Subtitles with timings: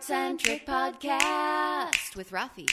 [0.00, 2.66] Art Centric Podcast with Rafi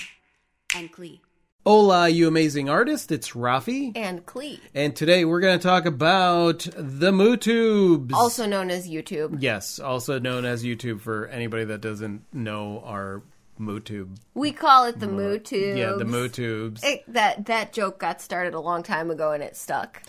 [0.74, 1.20] and Klee.
[1.66, 3.12] Hola, you amazing artist.
[3.12, 3.92] It's Rafi.
[3.98, 8.14] and Klee, And today we're going to talk about the MooTubes.
[8.14, 9.40] also known as YouTube.
[9.42, 13.24] Yes, also known as YouTube for anybody that doesn't know our
[13.60, 14.16] MooTube.
[14.34, 15.76] We call it the Moo Tube.
[15.78, 16.80] Yeah, the MooTubes.
[17.10, 20.02] that that joke got started a long time ago and it stuck.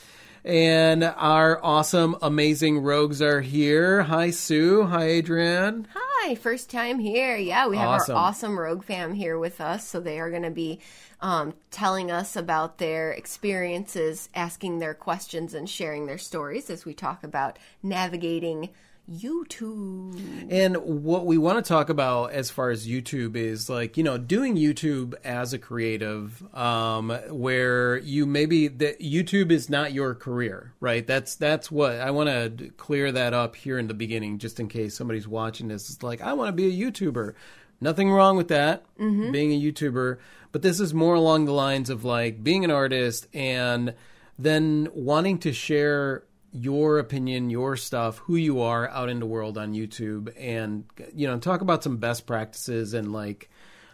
[0.45, 4.02] And our awesome, amazing rogues are here.
[4.02, 4.84] Hi, Sue.
[4.84, 5.87] Hi, Adrian.
[5.95, 7.37] Hi, first time here.
[7.37, 8.16] Yeah, we have Awesome.
[8.16, 10.80] our awesome Rogue fam here with us, so they are going to be
[11.20, 16.95] um, telling us about their experiences, asking their questions, and sharing their stories as we
[16.95, 18.70] talk about navigating
[19.11, 20.21] YouTube.
[20.51, 24.19] And what we want to talk about as far as YouTube is like, you know,
[24.19, 30.73] doing YouTube as a creative, um, where you maybe that YouTube is not your career,
[30.81, 31.07] right?
[31.07, 34.69] That's that's what I want to clear that up here in the beginning, just in
[34.69, 35.91] case somebody's watching this.
[35.91, 37.34] It's like I want to be a YouTuber.
[37.81, 38.84] Nothing wrong with that,
[39.31, 40.19] being a YouTuber,
[40.50, 43.95] but this is more along the lines of like being an artist and
[44.37, 49.58] then wanting to share your opinion, your stuff, who you are out in the world
[49.58, 53.50] on YouTube, and you know, talk about some best practices and like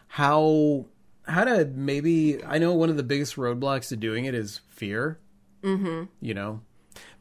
[0.09, 0.87] how
[1.27, 2.43] how to maybe.
[2.45, 5.19] I know one of the biggest roadblocks to doing it is fear.
[5.63, 6.05] Mm-hmm.
[6.21, 6.61] You know,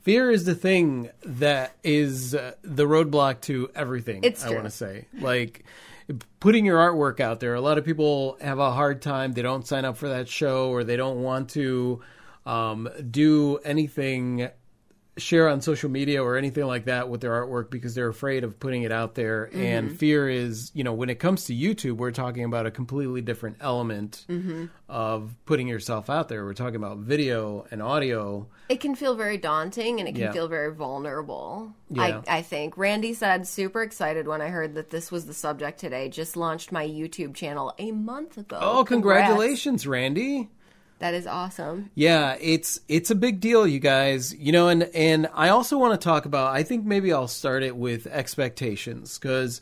[0.02, 4.24] fear is the thing that is uh, the roadblock to everything.
[4.24, 5.66] It's I want to say like
[6.40, 7.56] putting your artwork out there.
[7.56, 9.34] A lot of people have a hard time.
[9.34, 12.02] They don't sign up for that show or they don't want to
[12.46, 14.50] um, do anything
[15.18, 18.60] share on social media or anything like that with their artwork because they're afraid of
[18.60, 19.96] putting it out there and mm-hmm.
[19.98, 23.56] fear is you know when it comes to youtube we're talking about a completely different
[23.62, 24.66] element mm-hmm.
[24.90, 29.38] of putting yourself out there we're talking about video and audio It can feel very
[29.38, 30.32] daunting and it can Yeah.
[30.32, 31.74] feel very vulnerable.
[31.92, 32.22] Yeah.
[32.28, 32.76] I, I think.
[32.78, 36.10] Randy said, super excited when I heard that this was the subject today.
[36.10, 38.58] Just launched my YouTube channel a month ago.
[38.60, 39.28] oh Congrats.
[39.28, 40.50] congratulations randy
[41.04, 41.92] That is awesome.
[41.96, 44.34] Yeah, it's it's a big deal, you guys.
[44.34, 46.56] You know, and and I also want to talk about.
[46.56, 49.60] I think maybe I'll start it with expectations because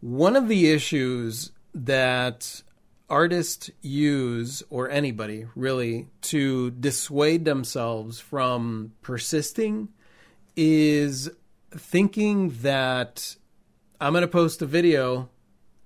[0.00, 2.60] one of the issues that
[3.08, 9.90] artists use or anybody really to dissuade themselves from persisting
[10.56, 11.30] is
[11.70, 13.36] thinking that
[14.00, 15.28] I'm going to post a video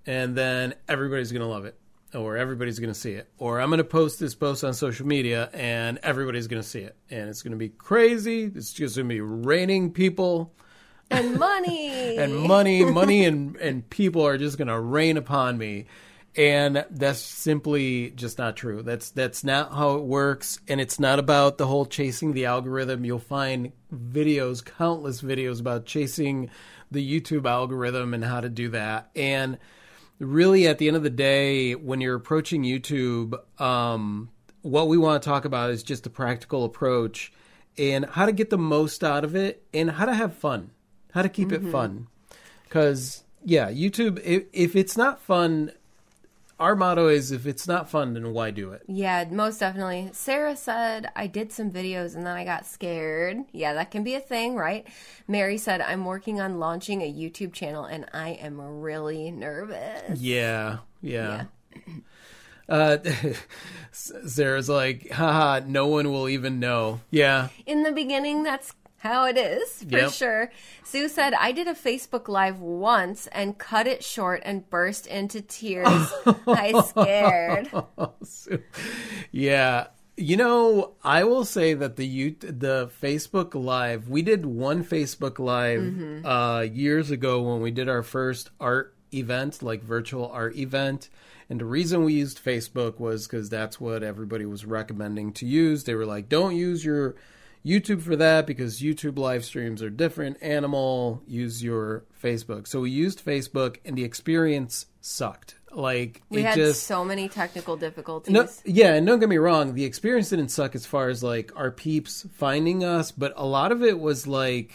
[0.07, 1.78] and then everybody's going to love it
[2.15, 5.07] or everybody's going to see it or i'm going to post this post on social
[5.07, 6.97] media and everybody's going to see it.
[7.11, 8.45] And it's going to be crazy.
[8.45, 10.55] It's just going to be raining people.
[11.11, 12.17] And money.
[12.19, 15.87] and money money and and people are just going to rain upon me.
[16.37, 18.83] And that's simply just not true.
[18.83, 20.61] That's that's not how it works.
[20.69, 23.05] And it's not about the whole chasing the algorithm.
[23.05, 26.51] You'll find videos countless videos about chasing
[26.91, 29.11] the youtube algorithm and how to do that.
[29.17, 29.59] And
[30.19, 34.31] really at the end of the day when you're approaching youtube um,
[34.63, 37.33] what we want to talk about is just a practical approach
[37.77, 40.71] and how to get the most out of it and how to have fun
[41.13, 42.07] how to keep it fun.
[42.65, 45.71] Because yeah youtube if, if it's not fun
[46.61, 50.11] our motto is if it's not fun then why do it yeah, most definitely.
[50.13, 53.39] Sarah said, I did some videos and then I got scared.
[53.53, 54.87] Yeah, that can be a thing, right?
[55.29, 60.21] Mary said, I'm working on launching a YouTube channel and I am really nervous.
[60.21, 61.45] yeah yeah,
[62.69, 62.99] Uh,
[63.93, 67.01] Sarah's like, haha, no one will even know.
[67.11, 70.11] Yeah, In the beginning, that's how it is for Yep.
[70.13, 70.53] sure.
[70.85, 75.41] Sue said, I did a Facebook Live once and cut it short and burst into
[75.41, 75.87] tears.
[76.47, 77.71] I scared.
[79.31, 79.87] yeah.
[80.17, 85.39] You know, I will say that the you the Facebook Live we did one Facebook
[85.39, 91.09] Live uh, years ago when we did our first art event, like virtual art event.
[91.49, 95.85] And the reason we used Facebook was because that's what everybody was recommending to use.
[95.85, 97.15] They were like, "Don't use your
[97.65, 101.23] YouTube for that because YouTube live streams are different animal.
[101.27, 105.55] Use your Facebook." So we used Facebook, and the experience sucked.
[105.71, 108.33] Like We had just so many technical difficulties.
[108.33, 111.53] no, yeah, and don't get me wrong, the experience didn't suck as far as like
[111.57, 114.73] our peeps finding us, but a lot of it was like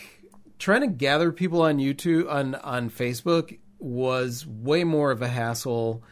[0.59, 6.03] trying to gather people on YouTube on on Facebook was way more of a hassle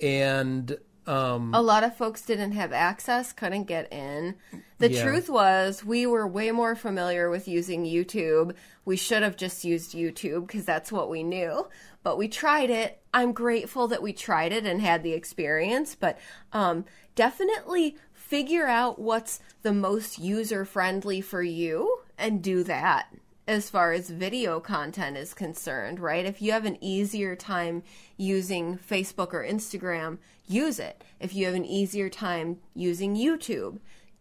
[0.00, 0.76] and
[1.06, 4.36] um A lot of folks didn't have access, couldn't get in.
[4.78, 5.02] The Yeah.
[5.02, 8.54] truth was, we were way more familiar with using YouTube.
[8.84, 11.68] We should have just used YouTube because that's what we knew.
[12.02, 13.00] But we tried it.
[13.14, 15.94] I'm grateful that we tried it and had the experience.
[15.94, 16.18] But
[16.52, 16.84] um,
[17.14, 23.06] definitely figure out what's the most user friendly for you and do that.
[23.46, 26.24] As far as video content is concerned, right?
[26.24, 27.82] If you have an easier time
[28.16, 31.02] using Facebook or Instagram, use it.
[31.18, 33.78] If you have an easier time using YouTube,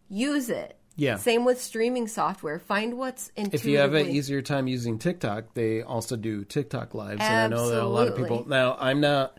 [0.09, 0.77] use it.
[0.95, 1.15] Yeah.
[1.15, 2.59] Same with streaming software.
[2.59, 3.57] Find what's intuitively.
[3.57, 7.55] If you have an easier time using TikTok, they also do TikTok lives, and I
[7.55, 8.45] know that a lot of people.
[8.47, 9.37] Now, I'm not,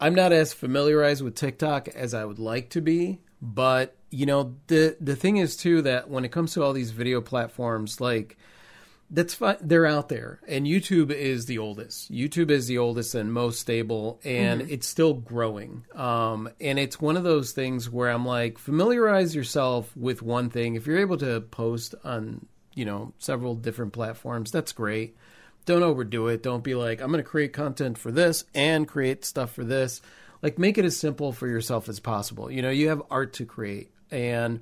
[0.00, 4.56] I'm not as familiarized with TikTok as I would like to be, but you know,
[4.66, 8.36] the the thing is too that when it comes to all these video platforms, like
[9.14, 9.56] that's fine.
[9.60, 12.12] They're out there, and YouTube is the oldest.
[12.12, 15.86] YouTube is the oldest and most stable, and it's still growing.
[15.94, 20.74] Um, and it's one of those things where I'm like, familiarize yourself with one thing.
[20.74, 25.16] If you're able to post on, you know, several different platforms, that's great.
[25.64, 26.42] Don't overdo it.
[26.42, 30.02] Don't be like, I'm going to create content for this and create stuff for this.
[30.42, 32.50] Like, make it as simple for yourself as possible.
[32.50, 34.60] You know, you have art to create, and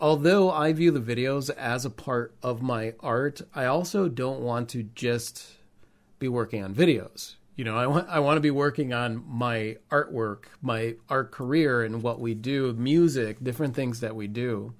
[0.00, 4.68] although I view the videos as a part of my art, I also don't want
[4.70, 5.56] to just
[6.18, 7.34] be working on videos.
[7.56, 11.82] You know, I want I want to be working on my artwork, my art career
[11.82, 14.74] and what we do, music, different things that we do.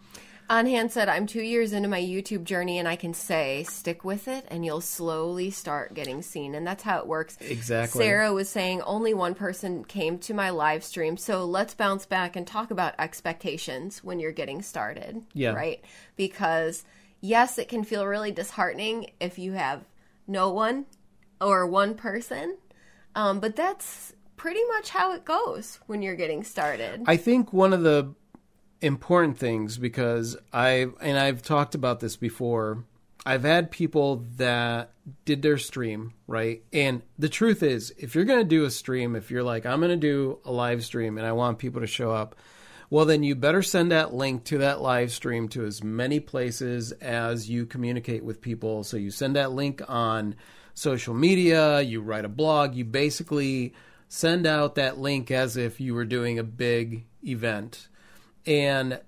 [0.51, 4.05] On hand said, I'm two years into my YouTube journey, and I can say, stick
[4.05, 6.55] with it, and you'll slowly start getting seen.
[6.55, 7.39] And that's how it works.
[7.41, 8.05] Exactly.
[8.05, 11.17] Sarah was saying only one person came to my live stream.
[11.17, 15.23] So let's bounce back and talk about expectations when you're getting started.
[15.33, 15.53] Yeah.
[15.53, 15.83] Right?
[16.17, 16.85] Because,
[17.23, 19.85] yes, it can feel really disheartening if you have
[20.27, 20.85] no one
[21.41, 22.59] or one person.
[23.15, 27.03] Um, but that's pretty much how it goes when you're getting started.
[27.07, 28.15] I think one of the
[28.85, 32.85] important things because I and I've talked about this before.
[33.27, 34.91] I've had people that
[35.25, 36.63] did their stream, right?
[36.75, 39.81] And the truth is, if you're going to do a stream, if you're like I'm
[39.81, 42.37] going to do a live stream and I want people to show up,
[42.91, 46.93] well then you better send that link to that live stream to as many places
[46.93, 48.85] as you communicate with people.
[48.85, 50.37] So you send that link on
[50.75, 53.73] social media, you write a blog, you basically
[54.09, 57.89] send out that link as if you were doing a big event
[58.47, 59.01] and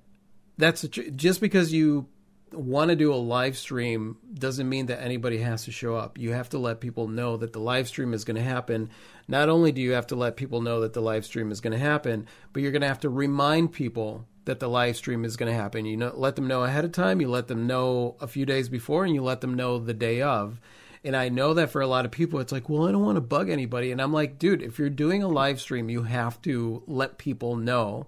[0.59, 2.09] that's a, just because you
[2.53, 6.19] want to do a live stream doesn't mean that anybody has to show up.
[6.19, 8.91] You have to let people know that the live stream is going to happen.
[9.29, 11.73] Not only do you have to let people know that the live stream is going
[11.73, 15.37] to happen, but you're going to have to remind people that the live stream is
[15.37, 15.85] going to happen.
[15.85, 18.69] You know, let them know ahead of time, you let them know a few days
[18.69, 20.61] before, and you let them know the day of.
[21.05, 23.17] And I know that for a lot of people, it's like, well, I don't want
[23.17, 23.93] to bug anybody.
[23.93, 27.57] And I'm like, dude, if you're doing a live stream, you have to let people
[27.57, 28.07] know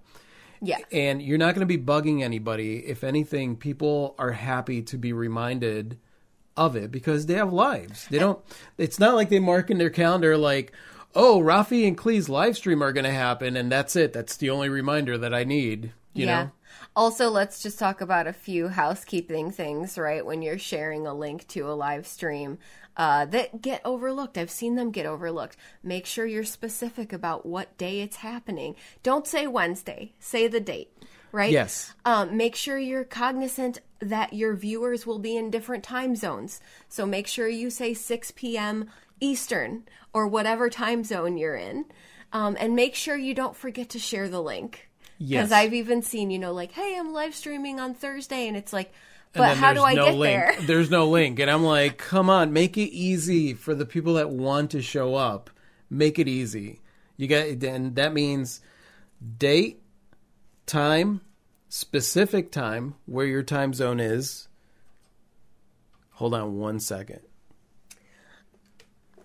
[0.61, 0.77] yeah.
[0.91, 2.79] and you're not going to be bugging anybody.
[2.79, 5.97] If anything, people are happy to be reminded
[6.57, 8.07] of it because they have lives.
[8.09, 8.39] They don't.
[8.77, 10.73] It's not like they mark in their calendar like,
[11.15, 14.13] "Oh, Rafi and Klee's live stream are going to happen," and that's it.
[14.13, 15.93] That's the only reminder that I need.
[16.13, 16.43] You yeah.
[16.43, 16.51] know.
[16.99, 20.25] Also, let's just talk about a few housekeeping things, right?
[20.25, 22.57] When you're sharing a link to a live stream
[22.97, 24.37] uh, that get overlooked.
[24.37, 25.55] I've seen them get overlooked.
[25.81, 28.75] Make sure you're specific about what day it's happening.
[29.01, 30.91] Don't say Wednesday, say the date,
[31.31, 31.53] right?
[31.53, 31.93] Yes.
[32.03, 36.59] Um, make sure you're cognizant that your viewers will be in different time zones.
[36.89, 38.89] So make sure you say 6 p.m.
[39.21, 41.85] Eastern or whatever time zone you're in.
[42.33, 44.88] Um, and make sure you don't forget to share the link.
[45.19, 45.43] Yes.
[45.43, 48.71] Because I've even seen, you know, like, hey, I'm live streaming on Thursday, and it's
[48.71, 48.91] like,
[49.33, 50.33] but how do I no get link.
[50.33, 50.55] there?
[50.65, 54.29] There's no link, and I'm like, come on, make it easy for the people that
[54.29, 55.49] want to show up.
[55.89, 56.79] Make it easy.
[57.17, 58.61] You got, and that means
[59.37, 59.81] date,
[60.65, 61.21] time,
[61.67, 64.47] specific time where your time zone is.
[66.13, 67.19] Hold on one second.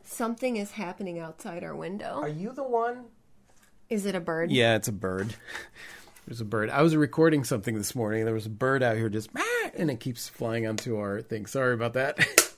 [0.03, 2.21] Something is happening outside our window.
[2.21, 3.07] Are you the one?
[3.95, 4.51] Is it a bird?
[4.51, 5.37] Yeah, it's a bird.
[6.27, 6.69] There's a bird.
[6.69, 8.25] I was recording something this morning.
[8.25, 11.47] There was a bird out here just, "Ah," and it keeps flying onto our thing.
[11.47, 12.19] Sorry about that.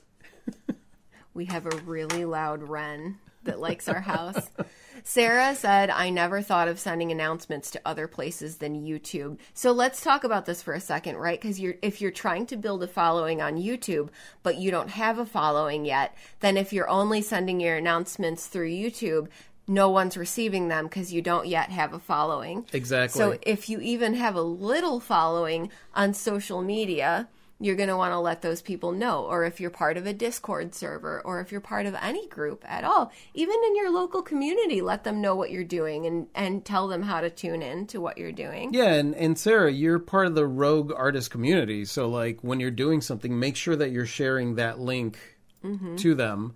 [1.37, 4.49] We have a really loud wren that likes our house.
[5.03, 9.37] Sarah said, I never thought of sending announcements to other places than YouTube.
[9.53, 11.39] So let's talk about this for a second, right?
[11.39, 14.09] Because you're if you're trying to build a following on YouTube,
[14.41, 18.71] but you don't have a following yet, then if you're only sending your announcements through
[18.71, 19.27] YouTube,
[19.67, 22.65] no one's receiving them because you don't yet have a following.
[22.73, 23.17] Exactly.
[23.17, 27.27] So if you even have a little following on social media,
[27.59, 29.25] you're going to want to let those people know.
[29.25, 32.63] Or if you're part of a Discord server, or if you're part of any group
[32.67, 36.63] at all, even in your local community, let them know what you're doing and, and
[36.63, 38.73] tell them how to tune in to what you're doing.
[38.73, 41.83] Yeah, and, and Sarah, you're part of the Rogue Artist community.
[41.85, 45.17] So, like, when you're doing something, make sure that you're sharing that link
[45.63, 45.95] mm-hmm.
[45.97, 46.55] to them.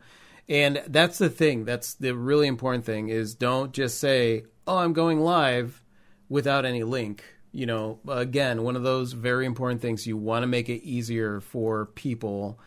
[0.52, 1.64] And that's the thing.
[1.64, 5.82] That's the really important thing is don't just say, "Oh, I'm going live,"
[6.28, 7.24] without any link.
[7.54, 10.06] You know, again, one of those very important things.
[10.06, 12.60] You want to make it easier for people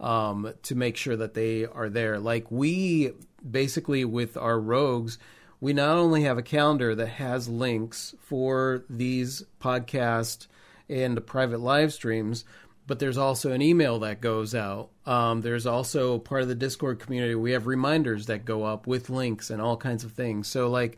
[0.00, 2.18] um, to make sure that they are there.
[2.18, 3.12] Like we
[3.48, 5.16] basically with our rogues,
[5.60, 10.48] we not only have a calendar that has links for these podcast
[10.88, 12.44] and private live streams,
[12.88, 14.88] but there's also an email that goes out.
[15.06, 17.34] Um, there's also part of the Discord community.
[17.34, 20.48] We have reminders that go up with links and all kinds of things.
[20.48, 20.96] So like,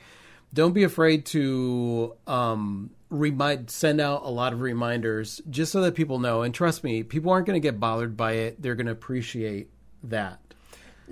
[0.54, 5.96] don't be afraid to um, remind, send out a lot of reminders just so that
[5.96, 6.42] people know.
[6.42, 8.62] And trust me, people aren't going to get bothered by it.
[8.62, 9.68] They're going to appreciate
[10.04, 10.38] that.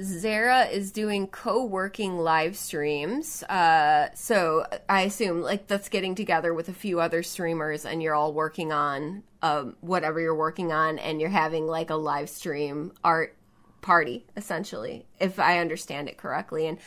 [0.01, 3.43] Zara is doing co-working live streams.
[3.43, 8.15] Uh, so I assume like that's getting together with a few other streamers, and you're
[8.15, 12.93] all working on um, whatever you're working on, and you're having like a live stream
[13.05, 13.35] art
[13.81, 16.67] party essentially, if I understand it correctly.
[16.67, 16.79] And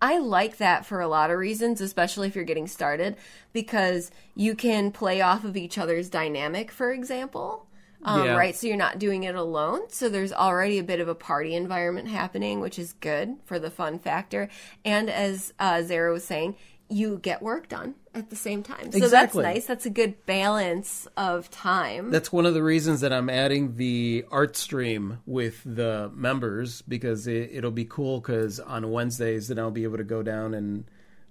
[0.00, 3.16] I like that for a lot of reasons, especially if you're getting started,
[3.52, 6.70] because you can play off of each other's dynamic.
[6.70, 7.66] For example
[8.06, 8.36] um, Yeah.
[8.36, 8.54] right?
[8.54, 9.80] So you're not doing it alone.
[9.88, 13.70] So there's already a bit of a party environment happening, which is good for the
[13.70, 14.48] fun factor.
[14.84, 16.56] And as uh, Zara was saying,
[16.88, 18.92] you get work done at the same time.
[18.92, 19.42] So Exactly.
[19.42, 19.66] that's nice.
[19.66, 22.10] That's a good balance of time.
[22.10, 27.26] That's one of the reasons that I'm adding the art stream with the members because
[27.26, 28.20] it, it'll be cool.
[28.20, 30.84] Because on Wednesdays, then I'll be able to go down and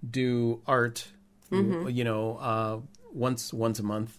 [0.08, 1.08] do art,
[1.52, 1.90] Mm-hmm.
[1.90, 2.80] you know, uh,
[3.14, 4.18] once once a month.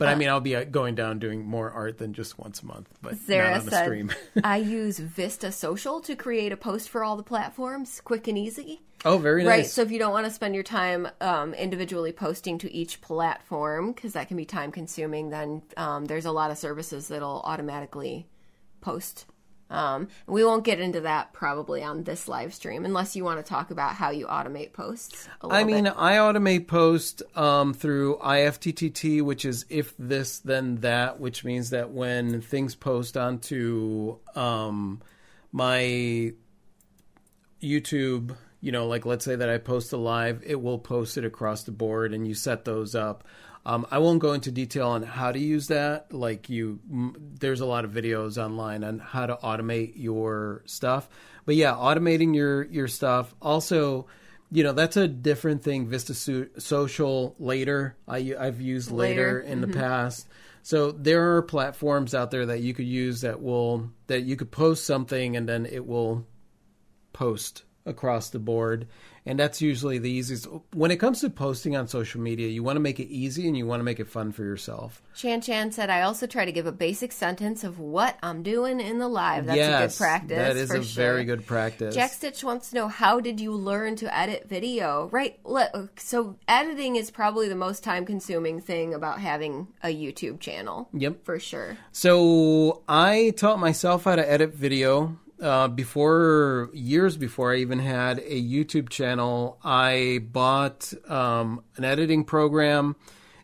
[0.00, 2.66] But I mean, I'll be uh, going down doing more art than just once a
[2.66, 4.10] month, but Zara not on the said, stream.
[4.42, 8.80] I use Vista Social to create a post for all the platforms, quick and easy.
[9.04, 9.50] oh, very nice.
[9.50, 9.66] Right.
[9.66, 13.92] So if you don't want to spend your time um, individually posting to each platform,
[13.92, 18.26] because that can be time consuming, then um, there's a lot of services that'll automatically
[18.80, 19.26] post.
[19.70, 23.48] Um, we won't get into that probably on this live stream unless you want to
[23.48, 25.28] talk about how you automate posts.
[25.42, 25.94] A I mean, bit.
[25.96, 31.90] I automate posts um, through IFTTT, which is if this then that, which means that
[31.90, 35.00] when things post onto um,
[35.52, 36.32] my
[37.62, 41.24] YouTube, you know, like let's say that I post a live, it will post it
[41.24, 43.24] across the board, and you set those up.
[43.70, 46.12] Um, I won't go into detail on how to use that.
[46.12, 51.08] Like you, m- there's a lot of videos online on how to automate your stuff.
[51.46, 53.32] But yeah, automating your your stuff.
[53.40, 54.08] Also,
[54.50, 55.86] you know, that's a different thing.
[55.86, 57.96] Vista Su- Social later.
[58.08, 60.26] I I've used later, Later, in the past.
[60.62, 64.50] So there are platforms out there that you could use that will that you could
[64.50, 66.26] post something and then it will
[67.12, 68.86] post across the board
[69.26, 72.76] and that's usually the easiest when it comes to posting on social media you want
[72.76, 75.72] to make it easy and you want to make it fun for yourself Chan Chan
[75.72, 79.08] said, I also try to give a basic sentence of what I'm doing in the
[79.08, 79.44] live.
[79.44, 80.38] That's yes a good practice.
[80.38, 81.04] that is a sure.
[81.04, 85.08] very good practice Jack Stitch wants to know how did you learn to edit video?
[85.12, 85.38] Right.
[85.44, 90.88] le- So editing is probably the most time consuming thing about having a YouTube channel.
[90.94, 91.24] Yep.
[91.24, 91.76] For sure.
[91.92, 98.18] So I taught myself how to edit video uh, before years before I even had
[98.18, 99.58] a YouTube channel.
[99.64, 102.96] I bought um, an editing program,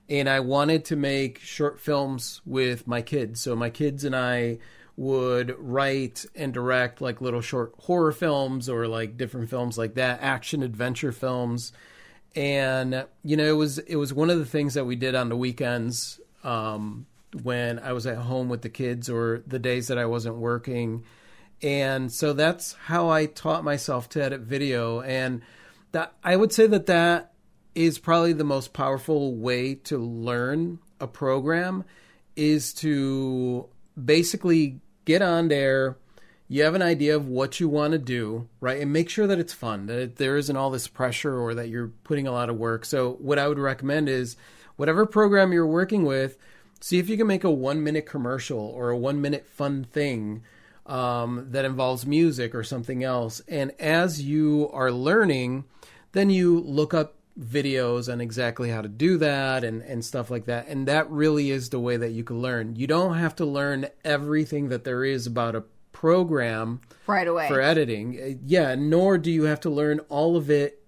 [0.09, 3.41] and I wanted to make short films with my kids.
[3.41, 4.59] So my kids and I
[4.97, 10.23] would write and direct like little short horror films or like different films like that,
[10.23, 11.73] action adventure films
[12.35, 15.31] and you know it was it was one of the things that we did on
[15.31, 17.07] the weekends um,
[17.43, 21.05] when I was at home with the kids or the days that I wasn't working,
[21.63, 25.43] and so that's how I taught myself to edit video, and
[25.93, 27.33] that I would say that that
[27.75, 31.85] is probably the most powerful way to learn a program
[32.35, 33.69] is to
[34.03, 35.97] basically get on there
[36.49, 38.81] you have an idea of what you want to do, right?
[38.81, 41.69] And make sure that it's fun, that it, there isn't all this pressure or that
[41.69, 42.85] you're putting a lot of work.
[42.85, 44.37] So, what I would recommend is
[44.77, 46.39] whatever program you're working with,
[46.81, 50.43] see if you can make a one minute commercial or a one minute fun thing
[50.87, 53.40] um, that involves music or something else.
[53.49, 55.64] And as you are learning,
[56.12, 60.47] then you look up videos on exactly how to do that and, and stuff like
[60.47, 60.69] that.
[60.69, 62.76] And that really is the way that you can learn.
[62.76, 67.49] You don't have to learn everything that there is about a program Right away.
[67.49, 68.19] for editing.
[68.21, 70.83] Uh, Yeah, nor do you have to learn all of it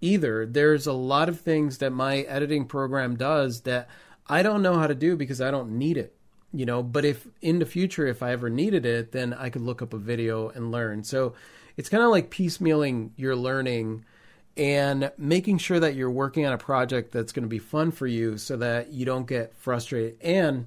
[0.00, 0.46] either.
[0.46, 3.88] There's a lot of things that my editing program does that
[4.26, 6.14] I don't know how to do because I don't need it.
[6.52, 9.62] You know, but if in the future if I ever needed it, then I could
[9.62, 11.04] look up a video and learn.
[11.04, 11.34] So
[11.76, 14.04] it's kind of like piecemealing your learning
[14.56, 18.06] and making sure that you're working on a project that's going to be fun for
[18.06, 20.66] you so that you don't get frustrated and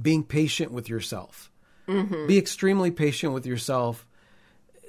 [0.00, 1.50] being patient with yourself.
[1.88, 2.26] Mm-hmm.
[2.26, 4.06] Be extremely patient with yourself.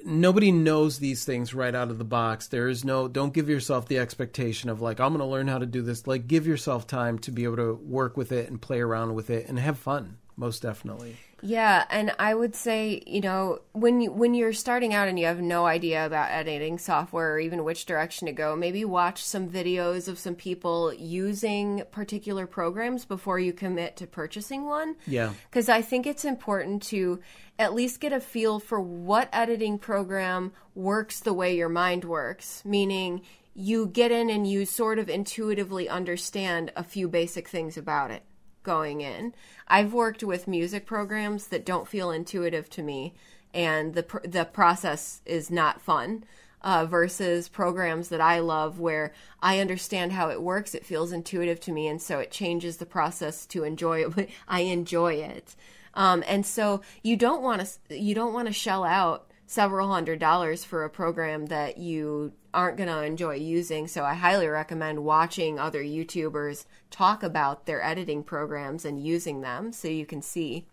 [0.04, 2.46] Nobody knows these things right out of the box.
[2.46, 5.58] There is no, don't give yourself the expectation of like, I'm going to learn how
[5.58, 6.06] to do this.
[6.06, 9.30] Like, give yourself time to be able to work with it and play around with
[9.30, 11.16] it and have fun, most definitely.
[11.42, 15.26] Yeah, and I would say, you know, when you when you're starting out and you
[15.26, 19.48] have no idea about editing software or even which direction to go, maybe watch some
[19.48, 24.96] videos of some people using particular programs before you commit to purchasing one.
[25.06, 25.34] Yeah.
[25.50, 27.20] Cuz I think it's important to
[27.58, 32.62] at least get a feel for what editing program works the way your mind works,
[32.64, 33.22] meaning
[33.54, 38.22] you get in and you sort of intuitively understand a few basic things about it
[38.66, 39.32] going in.
[39.66, 43.14] I've worked with music programs that don't feel intuitive to me,
[43.54, 46.24] and the pr- the process is not fun.
[46.62, 51.60] Uh, versus programs that I love where I understand how it works, it feels intuitive
[51.60, 54.30] to me, and so it changes the process to enjoy it.
[54.48, 55.54] I enjoy it,
[55.94, 60.18] um, and so you don't want to you don't want to shell out several hundred
[60.18, 63.86] dollars for a program that you aren't going to enjoy using.
[63.86, 69.72] So I highly recommend watching other YouTubers talk about their editing programs and using them
[69.72, 70.64] so you can see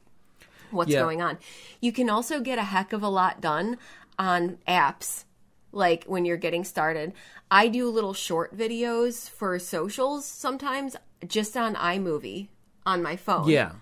[0.71, 1.01] what's Yeah.
[1.01, 1.37] going on.
[1.81, 3.77] You can also get a heck of a lot done
[4.17, 5.25] on apps
[5.71, 7.13] like when you're getting started.
[7.51, 10.95] I do little short videos for socials sometimes
[11.27, 12.47] just on iMovie
[12.85, 13.73] on my phone Yeah.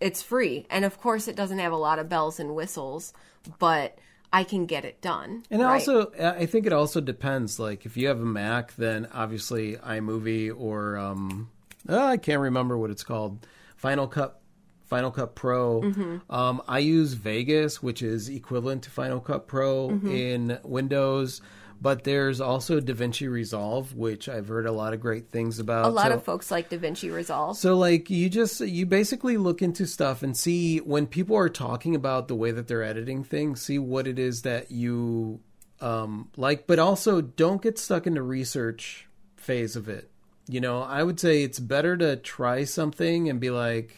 [0.00, 3.14] it's free and of course it doesn't have a lot of bells and whistles
[3.58, 3.96] but
[4.40, 5.74] i can get it done And right?
[5.74, 7.58] also, I think it also depends.
[7.58, 11.50] Like, if you have a Mac, then obviously iMovie or um,
[11.88, 14.40] oh, I can't remember what it's called, Final Cut,
[14.86, 15.80] Final Cut Pro.
[15.82, 16.16] Mm-hmm.
[16.34, 20.10] Um, I use Vegas, which is equivalent to Final Cut Pro Mm-hmm.
[20.10, 21.40] in Windows.
[21.84, 25.84] But there's also DaVinci Resolve, which I've heard a lot of great things about.
[25.84, 29.60] a lot So- of folks like davinci resolve so like you just you basically look
[29.60, 33.60] into stuff and see when people are talking about the way that they're editing things,
[33.60, 35.40] see what it is that you
[35.82, 40.08] um like, but also don't get stuck in the research phase of it.
[40.48, 43.94] You know, I would say it's better to try something and be like,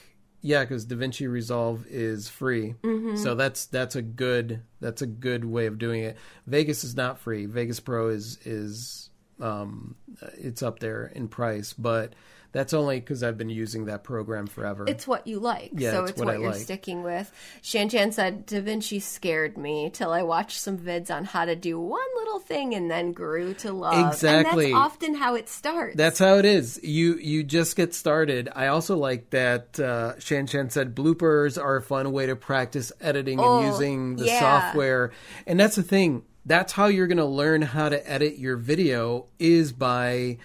[0.47, 2.77] yeah, because DaVinci Resolve is free,
[3.17, 6.17] so that's that's a good that's a good way of doing it.
[6.47, 7.47] Vegas is not free.
[7.47, 9.11] Vegas Pro is is
[9.41, 9.97] um,
[10.39, 12.13] it's up there in price, but
[12.53, 14.85] that's only because I've been using that program forever.
[14.87, 16.61] it's what you like Yeah, so it's it's, what what, I you're like.
[16.61, 21.25] sticking with shan chan said da vinci scared me till i watched some vids on
[21.25, 24.67] how to do one little thing and then grew to love Exactly.
[24.67, 26.81] and that's often how it starts That's how it is.
[26.83, 28.49] You you just get started.
[28.55, 32.93] I also like that uh, Shan Shan said bloopers are a fun way to practice
[33.01, 34.41] editing Oh, and using the yeah.
[34.41, 35.13] software.
[35.47, 36.23] And that's the thing.
[36.45, 40.39] That's how you're going to learn how to edit your video is by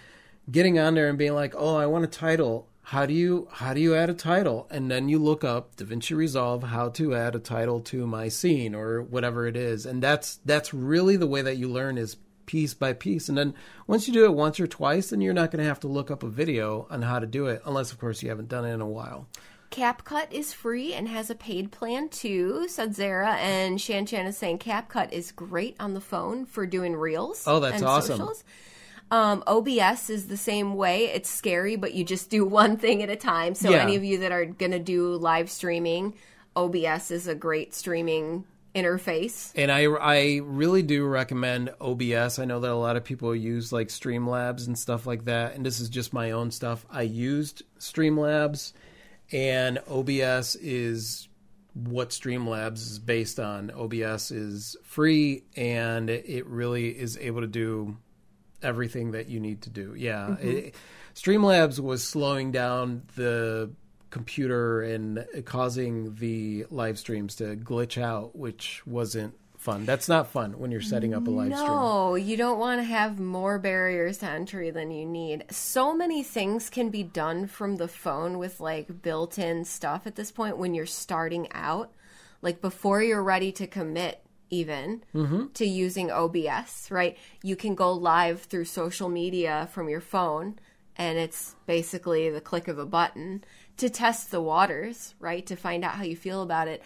[0.51, 2.67] getting on there and being like, "Oh, I want a title.
[2.83, 6.15] How do you how do you add a title?" And then you look up DaVinci
[6.15, 9.85] Resolve how to add a title to my scene or whatever it is.
[9.85, 13.29] And that's that's really the way that you learn is piece by piece.
[13.29, 13.53] And then
[13.87, 16.11] once you do it once or twice, then you're not going to have to look
[16.11, 18.73] up a video on how to do it, unless, of course, you haven't done it
[18.73, 19.27] in a while.
[19.71, 23.35] CapCut is free and has a paid plan too, said Zara.
[23.35, 27.45] And Shan Chan is saying CapCut is great on the phone for doing reels.
[27.47, 28.17] Oh, that's and awesome.
[28.17, 28.43] Socials.
[29.11, 31.05] Um, OBS is the same way.
[31.05, 33.53] It's scary, but you just do one thing at a time.
[33.55, 33.83] So, Yeah.
[33.83, 36.13] any of you that are going to do live streaming,
[36.55, 39.51] OBS is a great streaming interface.
[39.55, 42.39] And I, I really do recommend OBS.
[42.39, 45.55] I know that a lot of people use like Streamlabs and stuff like that.
[45.55, 46.85] And this is just my own stuff.
[46.89, 48.71] I used Streamlabs,
[49.31, 51.27] and OBS is
[51.73, 53.71] what Streamlabs is based on.
[53.71, 57.97] OBS is free, and it really is able to do
[58.63, 59.93] everything that you need to do.
[59.95, 60.27] Yeah.
[60.29, 60.47] Mm-hmm.
[60.47, 60.75] It,
[61.15, 63.71] Streamlabs was slowing down the
[64.09, 69.85] computer and causing the live streams to glitch out, which wasn't fun.
[69.85, 71.67] That's not fun when you're setting up a live stream.
[71.67, 75.45] No, you don't want to have more barriers to entry than you need.
[75.51, 80.15] So many things can be done from the phone with like built in stuff at
[80.15, 81.91] this point when you're starting out.
[82.41, 85.47] Like before you're ready to commit, even mm-hmm.
[85.53, 87.17] to using OBS, right?
[87.41, 90.59] You can go live through social media from your phone,
[90.95, 93.43] and it's basically the click of a button
[93.77, 95.45] to test the waters, right?
[95.47, 96.83] To find out how you feel about it.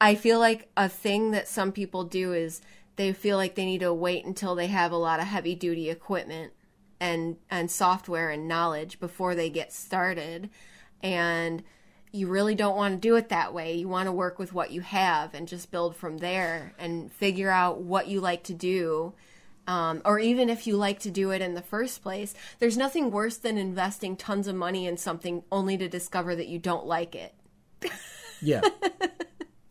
[0.00, 2.60] I feel like a thing that some people do is
[2.96, 5.90] they feel like they need to wait until they have a lot of heavy duty
[5.90, 6.52] equipment
[7.00, 10.48] and and software and knowledge before they get started
[11.02, 11.62] and
[12.16, 13.74] you really don't want to do it that way.
[13.74, 17.50] You want to work with what you have and just build from there and figure
[17.50, 19.12] out what you like to do.
[19.68, 23.10] Um, or even if you like to do it in the first place, there's nothing
[23.10, 27.14] worse than investing tons of money in something only to discover that you don't like
[27.14, 27.34] it.
[28.42, 28.60] Yeah.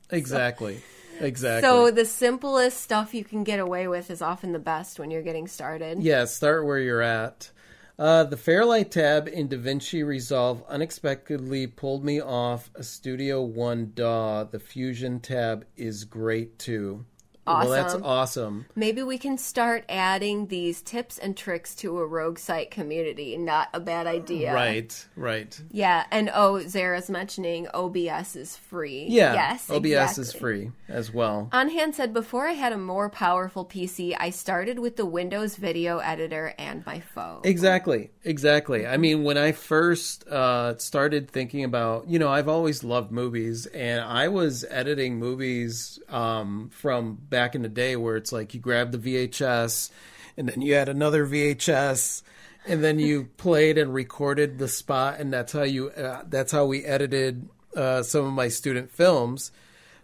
[0.10, 0.81] exactly.
[1.19, 1.69] Exactly.
[1.69, 5.21] So the simplest stuff you can get away with is often the best when you're
[5.21, 6.01] getting started.
[6.01, 7.51] yeah, start where you're at.
[7.97, 14.43] Uh, the Fairlight tab in DaVinci Resolve unexpectedly pulled me off a Studio One DAW.
[14.43, 17.05] The Fusion tab is great too.
[17.47, 18.03] Well, that's Awesome.
[18.03, 18.65] awesome.
[18.75, 23.38] Maybe we can start adding these tips and tricks to a rogue site community.
[23.38, 24.53] Not a bad idea.
[24.53, 25.60] Right, right.
[25.71, 29.05] Yeah, and oh, Zara's mentioning OBS is free.
[29.10, 29.34] Yeah.
[29.34, 29.69] Yes.
[29.69, 31.49] OBS is free as well.
[31.51, 35.99] Anhan said, before I had a more powerful PC, I started with the Windows video
[35.99, 37.41] editor and my phone.
[37.43, 38.88] Exactly, exactly.
[38.88, 43.65] I mean, when I first uh, started thinking about, you know, I've always loved movies,
[43.67, 48.62] and I was editing movies um, from back in the day where it's like you
[48.62, 49.91] grab the VHS,
[50.38, 52.24] and then you had another VHS,
[52.65, 55.89] and then you played and recorded the spot, and that's how you.
[55.89, 59.52] Uh, that's how we edited uh, some of my student films.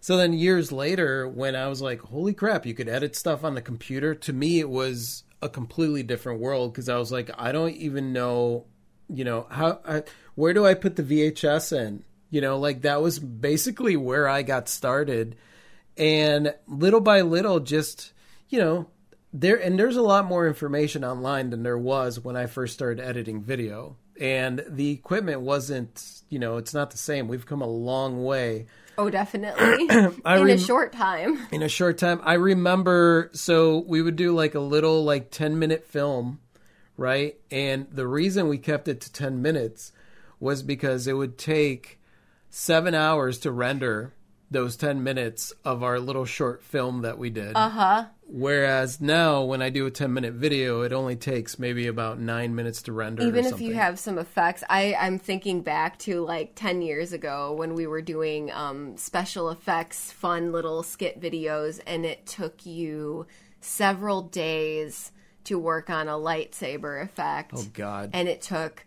[0.01, 3.55] So then years later, when I was like, holy crap, you could edit stuff on
[3.55, 7.53] the computer, to me, it was a completely different world because I was like, I
[7.53, 8.65] don't even know,
[9.07, 10.03] you know, how, I,
[10.35, 12.03] where do I put the VHS in?
[12.29, 15.37] You know, like that was basically where I got started.
[16.01, 18.11] And little by little, just,
[18.49, 18.87] you know,
[19.31, 23.01] there, and there's a lot more information online than there was when I first started
[23.03, 23.95] editing video.
[24.19, 27.27] And the equipment wasn't, you know, it's not the same.
[27.27, 28.65] We've come a long way
[28.97, 29.87] Oh, definitely.
[29.89, 31.39] In rem- a short time.
[31.51, 32.19] in a short time.
[32.23, 36.39] I remember, so we would do like a little, like 10 minute film,
[36.97, 37.35] right?
[37.49, 39.91] And the reason we kept it to 10 minutes
[40.39, 41.99] was because it would take
[42.49, 44.13] seven hours to render
[44.51, 47.53] those 10 minutes of our little short film that we did.
[47.55, 48.05] Uh huh.
[48.27, 52.53] Whereas now, when I do a 10 minute video, it only takes maybe about nine
[52.53, 53.23] minutes to render.
[53.23, 57.13] or Even if you have some effects, I, I'm thinking back to like 10 years
[57.13, 62.65] ago when we were doing um, special effects, fun little skit videos, and it took
[62.65, 63.25] you
[63.61, 65.11] several days
[65.45, 67.51] to work on a lightsaber effect.
[67.55, 68.11] Oh, God.
[68.13, 68.85] And it took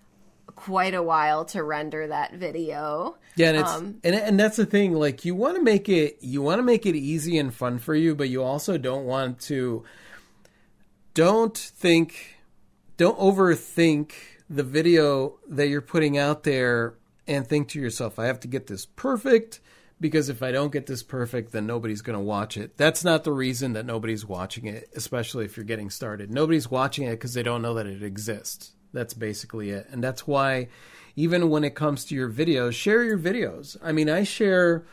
[0.56, 3.16] quite a while to render that video.
[3.36, 4.92] Yeah, and it's Um, and and that's the thing.
[4.94, 7.94] Like you want to make it you want to make it easy and fun for
[7.94, 9.84] you, but you also don't want to.
[11.14, 12.38] Don't think,
[12.96, 14.12] don't overthink
[14.50, 16.94] the video that you're putting out there,
[17.28, 19.60] and think to yourself, "I have to get this perfect."
[20.00, 22.76] Because if I don't get this perfect, then nobody's going to watch it.
[22.76, 26.32] That's not the reason that nobody's watching it, especially if you're getting started.
[26.32, 28.73] Nobody's watching it because they don't know that it exists.
[28.94, 29.86] That's basically it.
[29.90, 30.68] And that's why,
[31.16, 33.76] even when it comes to your videos, share your videos.
[33.82, 34.86] I mean, I share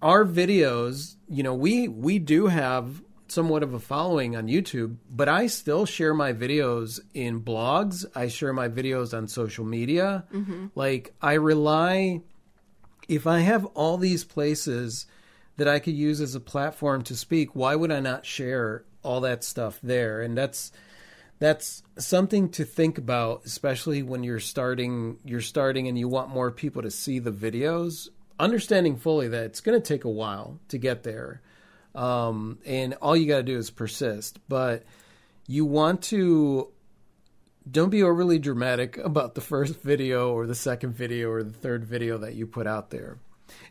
[0.00, 1.14] our videos.
[1.28, 5.86] You know, we we do have somewhat of a following on YouTube, but I still
[5.86, 8.04] share my videos in blogs.
[8.14, 10.24] I share my videos on social media.
[10.32, 10.66] Mm-hmm.
[10.74, 12.22] Like I rely
[13.08, 15.06] if I have all these places
[15.56, 19.20] that I could use as a platform to speak, why would I not share all
[19.22, 20.22] that stuff there?
[20.22, 20.72] And that's
[21.42, 26.52] that's something to think about, especially when you're starting you're starting and you want more
[26.52, 28.08] people to see the videos.
[28.38, 31.42] Understanding fully that it's going to take a while to get there,
[31.96, 34.38] um, and all you got to do is persist.
[34.48, 34.84] But
[35.48, 36.68] you want to
[37.68, 41.84] don't be overly dramatic about the first video or the second video or the third
[41.84, 43.18] video that you put out there.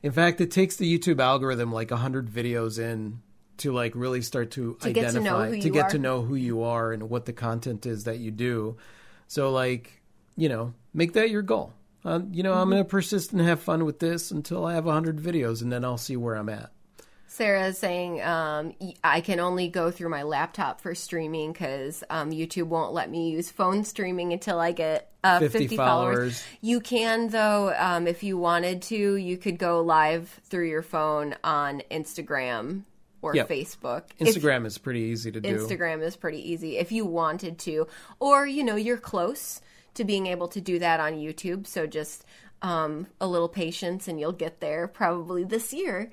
[0.04, 3.22] In fact, it takes the YouTube algorithm like 100 videos in
[3.62, 5.89] to like really start to, To get identify to to get are.
[5.91, 8.78] to know who you are and what the content is that you do.
[9.28, 10.02] So like,
[10.36, 11.74] you know, make that your goal.
[12.04, 12.71] Uh, you know, I'm Mm-hmm.
[12.71, 15.86] going to persist and have fun with this until I have 100 videos and then
[15.86, 16.71] I'll see where I'm at.
[17.28, 18.74] Sarah is saying, um,
[19.06, 23.30] I can only go through my laptop for streaming because um, YouTube won't let me
[23.30, 26.15] use phone streaming until I get uh, 50, 50 followers.
[26.17, 26.43] followers.
[26.60, 31.36] You can, though, um, if you wanted to, you could go live through your phone
[31.41, 32.84] on Instagram
[33.22, 33.50] or Yep.
[33.50, 34.04] Facebook.
[34.20, 35.50] If- Instagram is pretty easy to do.
[35.58, 37.88] Instagram is pretty easy if you wanted to,
[38.20, 39.62] or you know, you're close
[39.94, 41.68] to being able to do that on YouTube.
[41.68, 42.26] So just
[42.62, 46.12] um, a little patience, and you'll get there probably this year.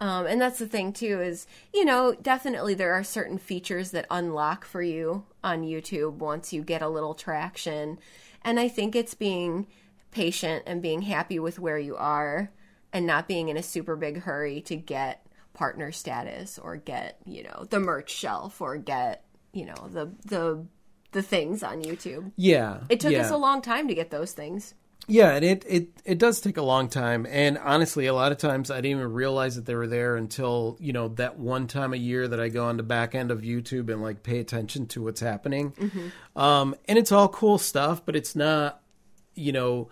[0.00, 4.06] Um, and that's the thing too is you know definitely there are certain features that
[4.10, 7.98] unlock for you on YouTube once you get a little traction,
[8.42, 9.66] and I think it's being
[10.12, 12.50] patient and being happy with where you are,
[12.92, 15.26] and not being in a super big hurry to get
[15.58, 20.64] partner status or get you know the merch shelf or get you know the the
[21.10, 22.30] the things on YouTube.
[22.36, 22.80] Yeah.
[22.88, 23.22] It took yeah.
[23.22, 24.74] us a long time to get those things.
[25.10, 27.26] Yeah, and it, it it does take a long time.
[27.30, 30.76] And honestly, a lot of times I didn't even realize that they were there until,
[30.78, 33.40] you know, that one time a year that I go on the back end of
[33.40, 35.72] YouTube and like pay attention to what's happening.
[36.36, 38.82] Um, and it's all cool stuff, but it's not,
[39.34, 39.88] you know,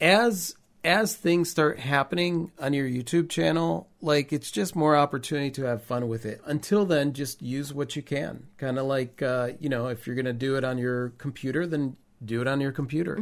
[0.00, 5.62] as as things start happening on your YouTube channel, like it's just more opportunity to
[5.64, 6.40] have fun with it.
[6.44, 8.46] Until then, just use what you can.
[8.58, 11.66] Kind of like, uh, you know, if you're going to do it on your computer,
[11.66, 13.18] then do it on your computer.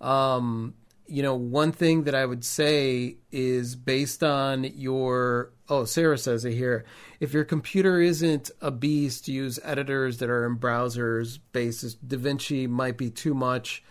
[0.00, 0.74] Um,
[1.06, 5.50] you know, one thing that I would say is based on your.
[5.68, 6.84] Oh, Sarah says it here.
[7.18, 11.38] If your computer isn't a beast, use editors that are in browsers.
[11.52, 13.82] Basis DaVinci might be too much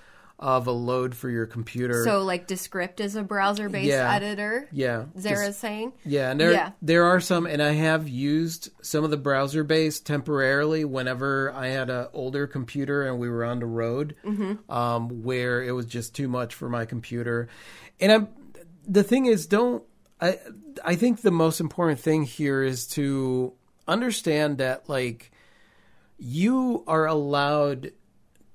[0.41, 2.03] of a load for your computer.
[2.03, 4.11] So, like, Descript is a browser based Yeah.
[4.13, 4.67] editor.
[4.71, 5.93] yeah, Zara's saying.
[6.03, 6.71] Yeah, and there Yeah.
[6.81, 11.67] there are some, and I have used some of the browser based temporarily whenever I
[11.67, 14.15] had an older computer and we were on the road,
[14.67, 17.47] um, where it was just too much for my computer.
[17.99, 18.27] And I'm
[18.87, 19.83] the thing is, don't
[20.19, 20.39] I?
[20.83, 23.53] I think the most important thing here is to
[23.87, 25.31] understand that like
[26.17, 27.91] you are allowed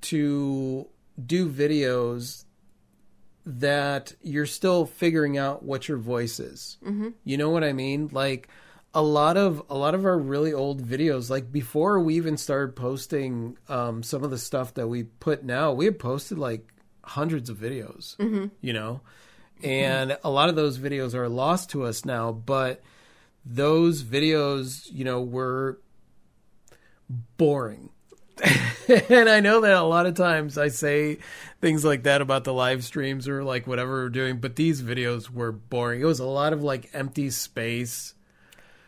[0.03, 0.88] to
[1.25, 2.45] do videos
[3.45, 6.79] that you're still figuring out what your voice is.
[6.85, 7.11] Mm-hmm.
[7.25, 8.09] You know what I mean?
[8.13, 8.49] Like
[8.93, 12.75] a lot of a lot of our really old videos, like before we even started
[12.75, 17.49] posting um, some of the stuff that we put now, we had posted like hundreds
[17.49, 18.17] of videos.
[18.61, 19.01] You know,
[19.63, 22.83] and a lot of those videos are lost to us now, but
[23.45, 25.79] those videos, you know, were
[27.37, 27.91] boring.
[29.09, 31.18] and I know that a lot of times I say
[31.61, 35.31] things like that about the live streams or like whatever we're doing, but these videos
[35.31, 36.01] were boring.
[36.01, 38.14] It was a lot of like empty space,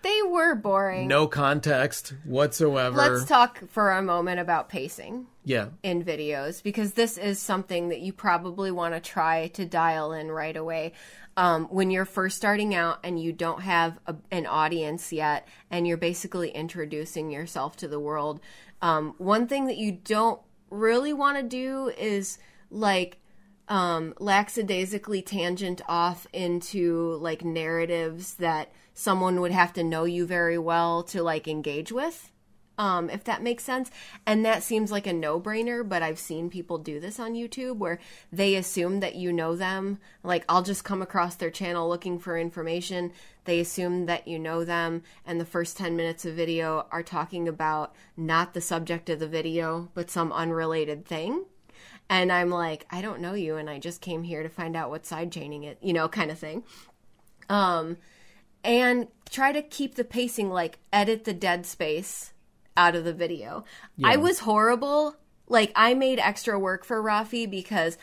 [0.02, 1.08] They were boring.
[1.08, 2.96] no context whatsoever.
[2.96, 5.68] Let's talk for a moment about pacing yeah.
[5.82, 10.30] in videos because this is something that you probably want to try to dial in
[10.30, 10.92] right away.
[11.38, 15.86] Um, when you're first starting out and you don't have a, an audience yet, and
[15.86, 18.40] you're basically introducing yourself to the world,
[18.82, 22.38] um, one thing that you don't really want to do is
[22.70, 23.18] like
[23.68, 30.58] um, lackadaisically tangent off into like narratives that someone would have to know you very
[30.58, 32.32] well to like engage with
[32.78, 33.90] um, if that makes sense.
[34.24, 37.76] And that seems like a no brainer, but I've seen people do this on YouTube
[37.76, 37.98] where
[38.32, 39.98] they assume that you know them.
[40.22, 43.12] Like, I'll just come across their channel looking for information.
[43.44, 47.48] They assume that you know them, and the first 10 minutes of video are talking
[47.48, 51.44] about not the subject of the video, but some unrelated thing.
[52.10, 54.90] And I'm like, I don't know you, and I just came here to find out
[54.90, 56.62] what side chaining it, you know, kind of thing.
[57.48, 57.96] Um,
[58.62, 62.32] and try to keep the pacing like edit the dead space
[62.78, 63.64] out of the video.
[64.02, 65.16] I was horrible.
[65.48, 67.98] Like I made extra work for Rafi because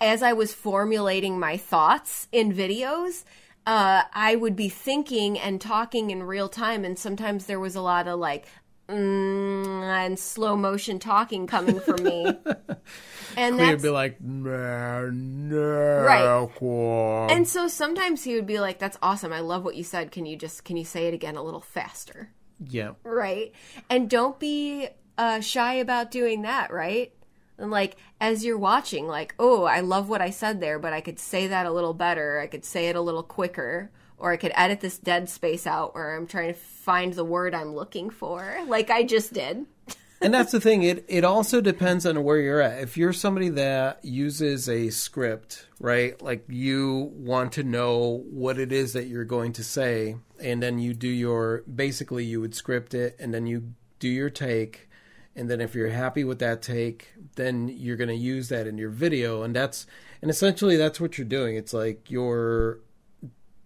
[0.00, 3.24] as I was formulating my thoughts in videos,
[3.66, 7.80] uh, I would be thinking and talking in real time, and sometimes there was a
[7.80, 8.46] lot of like
[8.88, 12.38] mm, and slow motion talking coming from me.
[13.36, 16.50] and We'd be like, no, no, Right.
[16.58, 19.32] cool." and so sometimes he would be like, "That's awesome!
[19.32, 20.10] I love what you said.
[20.10, 22.30] Can you just can you say it again a little faster?"
[22.68, 22.92] Yeah.
[23.04, 23.52] right?
[23.88, 27.12] And don't be uh, shy about doing that, right?
[27.58, 31.00] And like as you're watching, like, oh, I love what I said there, but I
[31.00, 32.40] could say that a little better.
[32.40, 35.94] I could say it a little quicker, or I could edit this dead space out
[35.94, 39.66] where I'm trying to find the word I'm looking for, like I just did.
[40.22, 40.82] and that's the thing.
[40.82, 42.82] It it also depends on where you're at.
[42.82, 46.20] If you're somebody that uses a script, right?
[46.22, 50.78] Like you want to know what it is that you're going to say, and then
[50.78, 54.88] you do your basically you would script it, and then you do your take,
[55.36, 58.78] and then if you're happy with that take, then you're going to use that in
[58.78, 59.86] your video, and that's
[60.20, 61.56] and essentially that's what you're doing.
[61.56, 62.80] It's like you're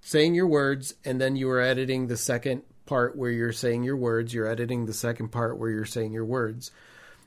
[0.07, 3.97] saying your words and then you are editing the second part where you're saying your
[3.97, 6.71] words you're editing the second part where you're saying your words.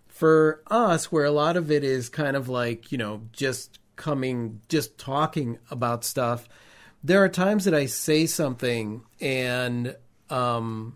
[0.07, 4.61] For us where a lot of it is kind of like you know just coming
[4.69, 6.47] just talking about stuff
[7.03, 9.95] there are times that i say something and
[10.29, 10.95] um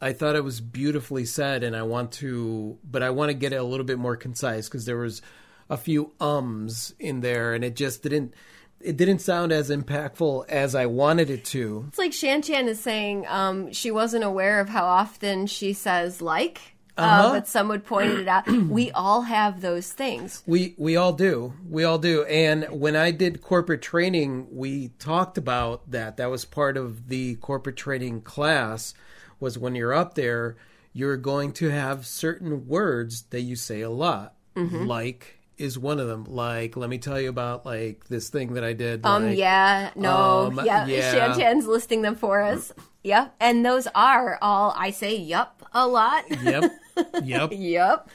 [0.00, 3.52] i thought it was beautifully said and i want to but i want to get
[3.52, 5.20] it a little bit more concise because there was
[5.68, 8.32] a few ums in there and it just didn't
[8.80, 11.84] it didn't sound as impactful as I wanted it to.
[11.88, 16.20] It's like Shan Chan is saying um, she wasn't aware of how often she says
[16.22, 16.60] like,
[16.96, 17.32] uh Uh-huh.
[17.34, 18.46] but someone pointed it out.
[18.48, 20.42] we all have those things.
[20.46, 21.52] We we all do.
[21.68, 22.24] We all do.
[22.24, 26.16] And when I did corporate training, we talked about that.
[26.16, 28.94] That was part of the corporate training class
[29.40, 30.56] was when you're up there,
[30.92, 34.34] you're going to have certain words that you say a lot.
[34.56, 36.24] Like is one of them.
[36.24, 39.04] Like, let me tell you about like this thing that I did.
[39.04, 41.12] Um, like, yeah, no, um, yeah, yeah.
[41.12, 42.72] Shan Chan's listing them for us.
[43.02, 45.16] Yep, and those are all I say.
[45.16, 46.24] Yup, a lot.
[46.42, 46.72] Yep.
[47.22, 47.50] Yep.
[47.52, 48.10] yep.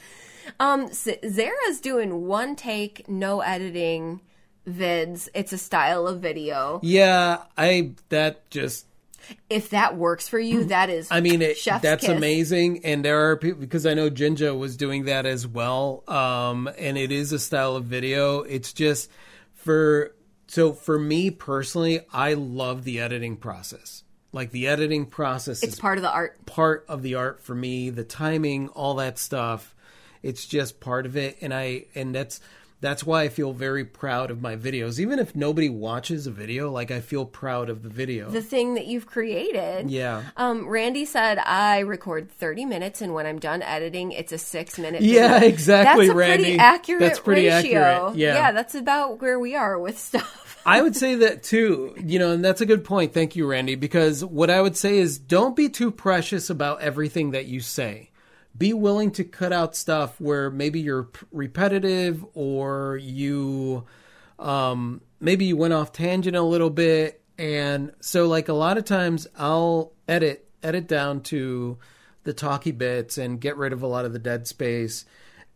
[0.60, 4.20] Um, Zara's doing one take, no editing
[4.68, 5.28] vids.
[5.34, 6.80] It's a style of video.
[6.82, 8.86] Yeah, I that just
[9.48, 12.16] If that works for you, that is I mean, it, chef's that's kiss.
[12.16, 12.84] amazing.
[12.84, 16.04] And there are people because I know Jinja was doing that as well.
[16.08, 18.40] Um, and it is a style of video.
[18.40, 19.10] It's just
[19.54, 20.14] for
[20.46, 24.02] so for me personally, I love the editing process.
[24.32, 26.44] Like the editing process It's is part of the art.
[26.44, 27.90] part of the art for me.
[27.90, 29.74] The timing, all that stuff.
[30.22, 32.40] It's just part of it, and I and that's
[32.80, 34.98] that's why I feel very proud of my videos.
[34.98, 38.28] Even if nobody watches a video, like I feel proud of the video.
[38.28, 39.90] The thing that you've created.
[39.90, 40.22] yeah.
[40.36, 44.78] Um, Randy said I record 30 minutes, and when I'm done editing, it's a six
[44.78, 45.02] minute.
[45.02, 45.48] Yeah, video.
[45.48, 46.44] exactly, That's a Randy.
[46.44, 47.80] pretty accurate That's pretty ratio.
[47.80, 48.34] accurate, yeah.
[48.34, 50.40] yeah, that's about where we are with stuff.
[50.66, 53.12] I would say that too, you know, and that's a good point.
[53.12, 57.32] Thank you, Randy, because what I would say is don't be too precious about everything
[57.32, 58.10] that you say.
[58.56, 63.84] Be willing to cut out stuff where maybe you're repetitive or you
[64.38, 68.84] um maybe you went off tangent a little bit and so like a lot of
[68.84, 71.78] times I'll edit edit down to
[72.24, 75.04] the talky bits and get rid of a lot of the dead space.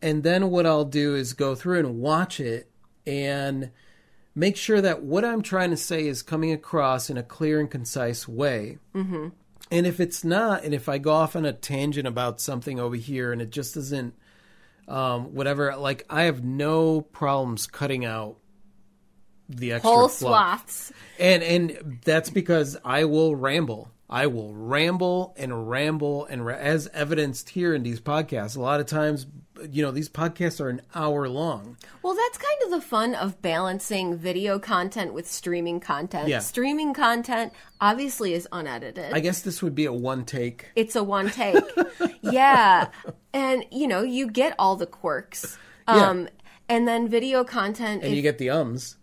[0.01, 2.71] And then what I'll do is go through and watch it
[3.07, 3.71] and
[4.35, 7.71] make sure that what I'm trying to say is coming across in a clear and
[7.71, 8.79] concise way.
[8.95, 9.29] Mm-hmm.
[9.71, 12.97] And if it's not, and if I go off on a tangent about something over
[12.97, 14.15] here and it just isn't
[14.87, 18.37] um, whatever, like I have no problems cutting out
[19.49, 20.71] the extra Whole fluff.
[20.71, 20.93] swaths.
[21.19, 23.91] And and that's because I will ramble.
[24.11, 28.57] I will ramble and ramble and ra- as evidenced here in these podcasts.
[28.57, 29.27] A lot of times,
[29.71, 31.77] you know, these podcasts are an hour long.
[32.03, 36.29] Well, that's kind of the fun of balancing video content with streaming content.
[36.29, 36.39] Yeah.
[36.39, 39.13] Streaming content obviously is unedited.
[39.13, 40.67] I guess this would be a one take.
[40.75, 41.63] it's a one take.
[42.23, 42.89] yeah.
[43.35, 45.59] And you know, you get all the quirks.
[45.87, 46.09] Yeah.
[46.09, 46.29] Um
[46.71, 48.97] and then video content And if- you get the ums.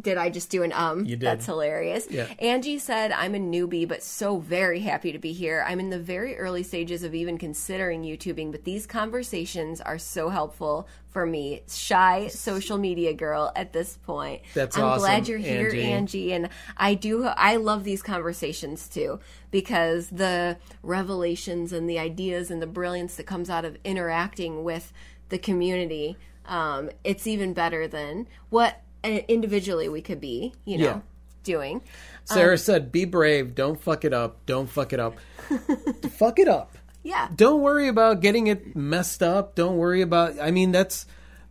[0.00, 1.04] Did I just do an um?
[1.04, 1.20] You did.
[1.20, 2.06] That's hilarious.
[2.10, 2.26] Yeah.
[2.38, 5.64] Angie said, I'm a newbie, but so very happy to be here.
[5.66, 10.28] I'm in the very early stages of even considering YouTubing, but these conversations are so
[10.28, 14.42] helpful for me, shy social media girl at this point.
[14.54, 15.82] That's I'm awesome, glad you're here, Angie.
[15.82, 16.32] Angie.
[16.32, 19.18] And I do, I love these conversations too,
[19.50, 24.92] because the revelations and the ideas and the brilliance that comes out of interacting with
[25.30, 28.82] the community, um, it's even better than what
[29.28, 31.00] individually we could be, you know, Yeah.
[31.44, 31.82] doing.
[32.24, 33.54] Sarah said, "Be brave.
[33.54, 34.44] Don't fuck it up.
[34.46, 35.16] Don't fuck it up.
[36.10, 36.76] fuck it up.
[37.02, 37.28] Yeah.
[37.34, 39.54] Don't worry about getting it messed up.
[39.54, 40.38] Don't worry about.
[40.40, 41.06] I mean, that's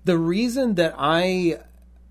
[0.06, 1.60] the reason that I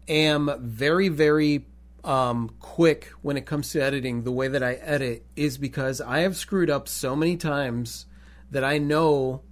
[0.08, 1.66] am very, very
[2.02, 4.24] um, quick when it comes to editing.
[4.24, 8.06] The way that I edit is because I have screwed up so many times
[8.50, 9.42] that I know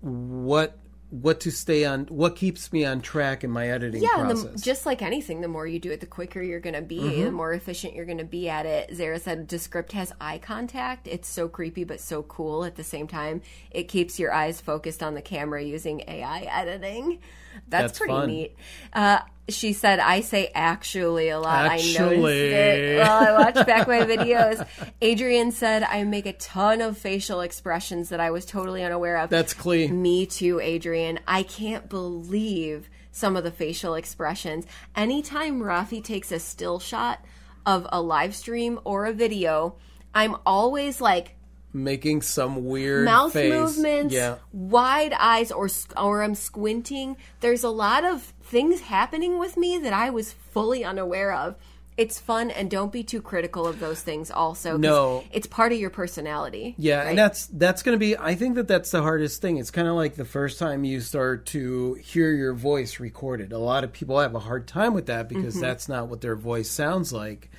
[0.00, 0.78] what
[1.10, 4.44] what to stay on, what keeps me on track in my editing Yeah, process.
[4.44, 4.52] Mm-hmm.
[4.56, 7.22] the, just like anything, the more you do it, the quicker you're going to be,
[7.24, 8.94] the more efficient you're going to be at it.
[8.94, 11.08] Zara said Descript has eye contact.
[11.08, 13.40] It's so creepy, but so cool at the same time.
[13.70, 17.20] It keeps your eyes focused on the camera using AI editing.
[17.68, 18.28] That's, That's pretty fun.
[18.28, 18.56] neat.
[18.92, 21.66] Uh, she said, I say actually a lot.
[21.66, 24.66] I noticed it while I watched back my videos.
[25.00, 29.30] Adrian said, I make a ton of facial expressions that I was totally unaware of.
[29.30, 29.90] That's Klee.
[29.90, 31.20] Me too, Adrian.
[31.26, 34.66] I can't believe some of the facial expressions.
[34.94, 37.24] Anytime Rafi takes a still shot
[37.66, 39.76] of a live stream or a video,
[40.14, 41.34] I'm always like
[41.72, 43.52] Making some weird mouth face.
[43.52, 44.36] movements, Yeah.
[44.52, 47.16] wide eyes, or or I'm squinting.
[47.40, 51.56] There's a lot of things happening with me that I was fully unaware of.
[51.98, 54.30] It's fun, and don't be too critical of those things.
[54.30, 55.24] Also, No.
[55.32, 56.76] it's part of your personality.
[56.78, 57.08] Yeah, right?
[57.08, 58.16] and that's that's going to be.
[58.16, 59.56] I think that that's the hardest thing.
[59.56, 63.52] It's kind of like the first time you start to hear your voice recorded.
[63.52, 65.62] A lot of people have a hard time with that because Mm-hmm.
[65.62, 67.50] that's not what their voice sounds like.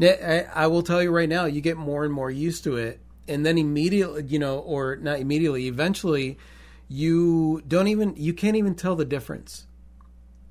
[0.00, 3.00] I, I will tell you right now, you get more and more used to it,
[3.28, 6.38] and then immediately, you know, or not immediately, eventually,
[6.88, 9.66] you don't even you can't even tell the difference.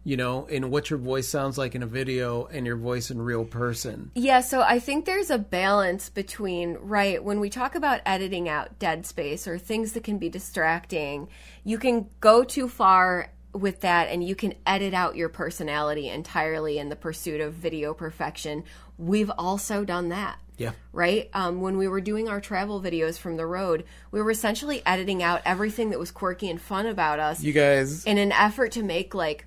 [0.03, 3.21] You know, in what your voice sounds like in a video and your voice in
[3.21, 4.11] real person.
[4.15, 8.79] Yeah, so I think there's a balance between, right, when we talk about editing out
[8.79, 11.27] dead space or things that can be distracting,
[11.65, 16.77] you can go too far with that and you can edit out your personality entirely
[16.77, 18.63] in the pursuit of video perfection.
[18.97, 20.39] We've also done that.
[20.57, 20.71] Yeah.
[20.91, 21.29] Right?
[21.33, 25.21] Um, when we were doing our travel videos from the road, we were essentially editing
[25.21, 28.83] out everything that was quirky and fun about us You guys, in an effort to
[28.83, 29.45] make like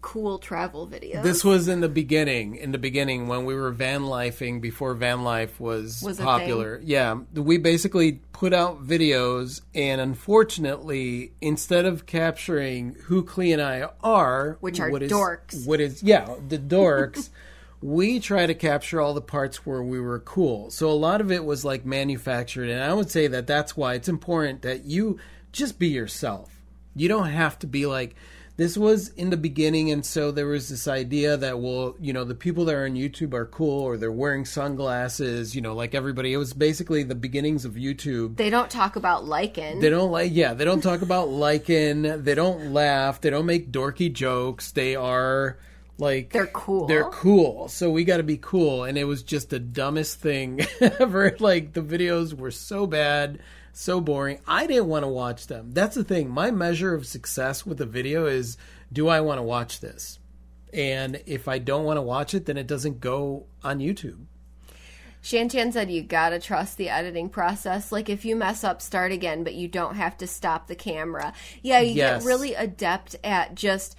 [0.00, 1.22] cool travel videos.
[1.24, 5.24] This was in the beginning, in the beginning when we were van lifing before van
[5.24, 6.80] life was, Was popular.
[6.84, 13.88] Yeah, we basically put out videos, and unfortunately, instead of capturing who Klee and I
[14.02, 15.66] are, Which are what is- dorks.
[15.66, 17.30] what is yeah the dorks?
[17.82, 20.70] we try to capture all the parts where we were cool.
[20.70, 23.94] So a lot of it was like manufactured, and I would say that that's why
[23.94, 25.18] it's important that you
[25.50, 26.62] just be yourself.
[26.94, 28.14] You don't have to be like
[28.56, 32.22] this was in the beginning and so there was this idea that well you know
[32.24, 35.94] the people that are on youtube are cool or they're wearing sunglasses you know like
[35.94, 39.80] everybody it was basically the beginnings of youtube They don't talk about lichen.
[39.80, 43.72] they don't like yeah they don't talk about lichen they don't laugh they don't make
[43.72, 45.56] dorky jokes they are
[46.02, 46.86] like They're cool.
[46.86, 50.60] they're cool so we got to be cool and it was just the dumbest thing
[50.80, 53.38] ever like the videos were so bad
[53.72, 57.64] so boring i didn't want to watch them that's the thing my measure of success
[57.64, 58.58] with a video is
[58.92, 60.18] do i want to watch this
[60.74, 64.18] and if i don't want to watch it then it doesn't go on youtube
[65.22, 67.92] Shantian said you gotta trust the editing process.
[67.92, 71.32] Like if you mess up, start again, but you don't have to stop the camera.
[71.62, 72.22] Yeah, you Yes.
[72.24, 73.94] get really adept at just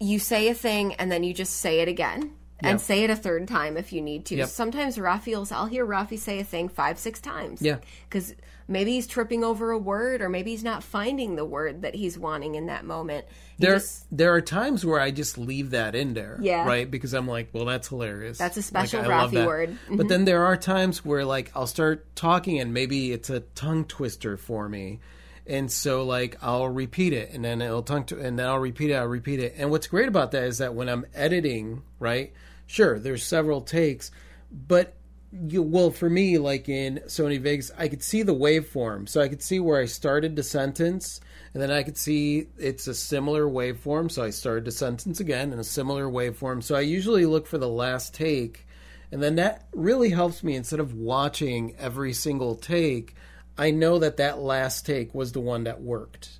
[0.00, 2.32] you say a thing and then you just say it again.
[2.60, 2.80] And Yep.
[2.80, 4.36] say it a third time if you need to.
[4.36, 4.48] Yep.
[4.48, 7.60] Sometimes Rafi's, I'll hear Rafi say a thing five, six times.
[7.60, 7.76] Yeah.
[8.08, 8.34] Because
[8.66, 12.18] maybe he's tripping over a word or maybe he's not finding the word that he's
[12.18, 13.26] wanting in that moment.
[13.58, 16.66] He there just- there are times where I just leave that in there, Yeah.
[16.66, 16.90] right?
[16.90, 18.38] Because I'm like, well, that's hilarious.
[18.38, 19.68] That's a special Like, Rafi word.
[19.72, 19.96] Mm-hmm.
[19.96, 23.84] But then there are times where like I'll start talking and maybe it's a tongue
[23.84, 25.00] twister for me,
[25.48, 28.90] and so like I'll repeat it and then it'll tongue to, and then I'll repeat
[28.90, 29.54] it, I'll repeat it.
[29.56, 32.32] And what's great about that is that when I'm editing, right?
[32.66, 34.10] Sure, there's several takes,
[34.50, 34.94] but
[35.32, 39.28] you well for me like in Sony Vegas, I could see the waveform, so I
[39.28, 41.20] could see where I started the sentence,
[41.52, 45.52] and then I could see it's a similar waveform, so I started the sentence again
[45.52, 46.62] in a similar waveform.
[46.62, 48.66] So I usually look for the last take,
[49.12, 53.14] and then that really helps me instead of watching every single take.
[53.58, 56.38] I know that that last take was the one that worked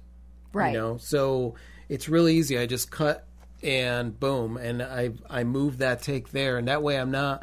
[0.56, 0.72] right.
[0.72, 0.96] you know?
[0.98, 1.54] So
[1.88, 2.58] it's really easy.
[2.58, 3.26] I just cut
[3.62, 6.58] and boom and i i move that take there.
[6.58, 7.42] And that way i'm not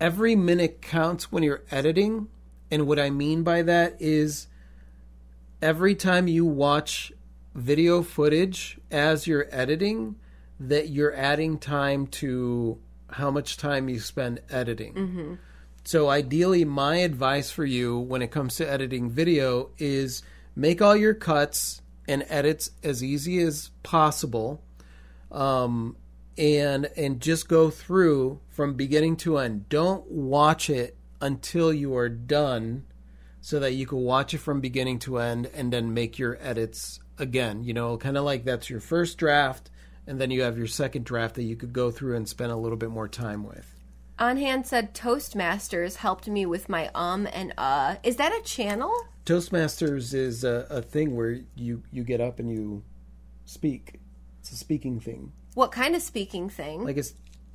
[0.00, 2.28] every minute counts when you're editing.
[2.70, 4.46] And what i mean by that is
[5.60, 7.12] every time you watch
[7.54, 10.16] video footage as you're editing
[10.60, 15.34] that you're adding time to how much time you spend editing mm-hmm.
[15.84, 20.22] So ideally, my advice for you when it comes to editing video is
[20.54, 24.62] make all your cuts and edits as easy as possible,
[25.32, 25.96] um,
[26.36, 29.68] and and just go through from beginning to end.
[29.68, 32.84] Don't watch it until you are done,
[33.40, 37.00] so that you can watch it from beginning to end and then make your edits
[37.18, 37.64] again.
[37.64, 39.70] You know, kind of like that's your first draft,
[40.06, 42.56] and then you have your second draft that you could go through and spend a
[42.56, 43.79] little bit more time with.
[44.20, 47.96] On hand said Toastmasters helped me with my um and uh.
[48.02, 48.92] Is that a channel?
[49.24, 52.82] Toastmasters is a, a thing where you you get up and you
[53.46, 53.98] speak.
[54.40, 56.84] It's a speaking thing, What kind of speaking thing?
[56.84, 57.04] like a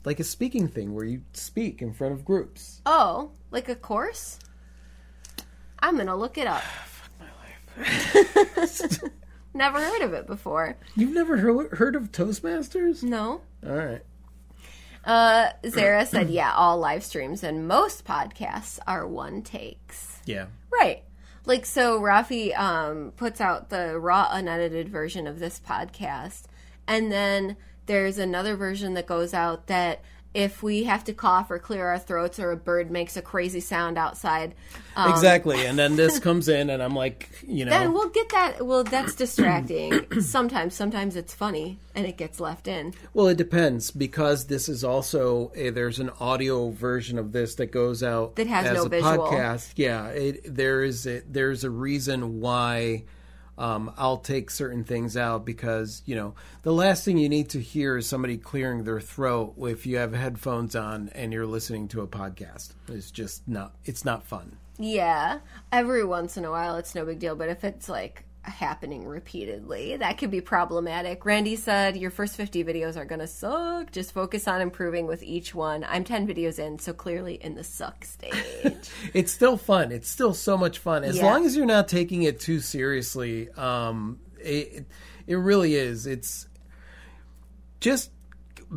[0.06, 2.82] like a speaking thing where you speak in front of groups.
[2.86, 4.40] oh, like a course?
[5.80, 6.62] I'm gonna look it up.
[6.88, 9.02] Fuck my life.
[9.54, 10.78] never heard of it before.
[10.96, 13.04] You've never heard heard of Toastmasters?
[13.04, 13.42] No.
[13.66, 14.02] All right.
[15.06, 20.20] Uh, Zara said, yeah, all live streams and most podcasts are one takes.
[20.26, 20.48] Yeah.
[20.72, 21.04] Right.
[21.46, 26.44] Like so Rafi um puts out the raw unedited version of this podcast
[26.88, 30.02] and then there's another version that goes out that
[30.36, 33.62] if we have to cough or clear our throats or a bird makes a crazy
[33.62, 34.54] sound outside,
[34.98, 35.66] um, exactly.
[35.66, 38.66] And then this comes in, and I'm like, you know, then we'll get that.
[38.66, 40.06] Well, that's distracting.
[40.22, 42.94] sometimes, sometimes it's funny and it gets left in.
[43.14, 47.68] Well, it depends because this is also a, there's an audio version of this that
[47.68, 49.28] goes out That has as no a visual.
[49.28, 49.72] podcast.
[49.78, 53.06] Yeah, it, there is a, there's a reason why
[53.58, 57.62] um, I'll take certain things out because you know the last thing you need to
[57.62, 62.02] hear is somebody clearing their throat if you have headphones on and you're listening to
[62.02, 62.74] a podcast.
[62.88, 64.58] It's just not it's not fun.
[64.78, 65.40] Yeah,
[65.72, 69.98] every once in a while it's no big deal, but if it's like happening repeatedly,
[69.98, 71.26] that could be problematic.
[71.26, 73.92] Randy said your first 50 videos are going to suck.
[73.92, 75.86] Just focus on improving with each one.
[75.88, 78.34] I'm 10 videos in, so clearly in the suck stage.
[79.14, 79.92] it's still fun.
[79.92, 81.26] It's still so much fun as Yeah.
[81.26, 83.50] long as you're not taking it too seriously.
[83.52, 84.86] Um, it
[85.28, 86.06] it really is.
[86.08, 86.48] It's
[87.80, 88.12] just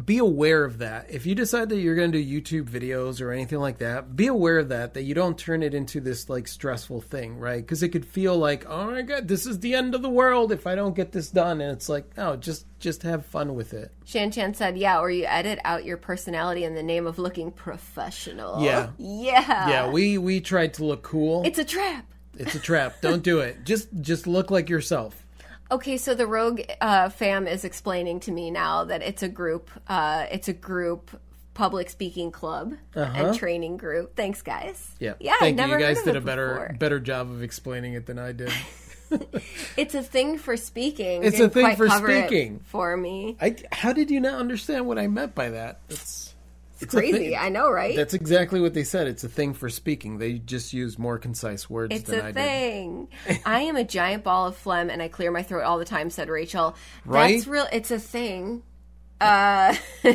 [0.04, 1.10] be aware of that.
[1.10, 4.26] If you decide that you're going to do YouTube videos or anything like that, be
[4.26, 4.94] aware of that.
[4.94, 7.60] That you don't turn it into this like stressful thing, right?
[7.60, 10.52] Because it could feel like, oh my god, this is the end of the world
[10.52, 11.60] if I don't get this done.
[11.60, 13.92] And it's like, no, just just have fun with it.
[14.04, 17.50] Shan Chan said, yeah, or you edit out your personality in the name of looking
[17.50, 18.62] professional.
[18.62, 18.90] Yeah.
[18.98, 19.68] Yeah.
[19.68, 21.42] Yeah, we we tried to look cool.
[21.44, 22.04] It's a trap.
[22.38, 23.00] It's a trap.
[23.00, 23.58] Don't do it.
[23.64, 25.26] Just just look like yourself.
[25.70, 29.70] Okay, so the Rogue uh, fam is explaining to me now that it's a group.
[29.86, 31.10] Uh, it's a group
[31.52, 34.14] public speaking club and training group.
[34.16, 34.94] Thanks, guys.
[34.98, 35.14] Yeah.
[35.20, 35.34] yeah.
[35.40, 35.66] Thank you.
[35.66, 36.76] You guys did a better before.
[36.78, 38.52] better job of explaining it than I did.
[39.76, 41.22] It's a thing for speaking.
[41.22, 42.60] It's Didn't a thing for speaking.
[42.64, 43.36] for me.
[43.40, 45.80] I how did you not understand what I meant by that?
[45.88, 46.27] It's
[46.80, 47.36] it's Crazy.
[47.36, 47.94] I know, right?
[47.96, 49.06] That's exactly what they said.
[49.06, 50.18] It's a thing for speaking.
[50.18, 52.34] They just use more concise words It's than a I did.
[52.34, 53.08] thing.
[53.46, 56.10] I am a giant ball of phlegm and I clear my throat all the time,
[56.10, 56.76] said Rachel.
[57.04, 57.36] Right?
[57.36, 58.62] That's real it's a thing.
[59.20, 59.74] Uh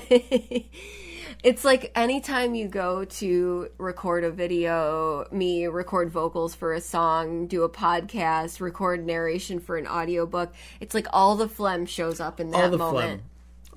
[1.43, 7.47] It's like anytime you go to record a video, me record vocals for a song,
[7.47, 12.39] do a podcast, record narration for an audiobook, it's like all the phlegm shows up
[12.39, 13.22] in that All the moment.
[13.22, 13.22] phlegm.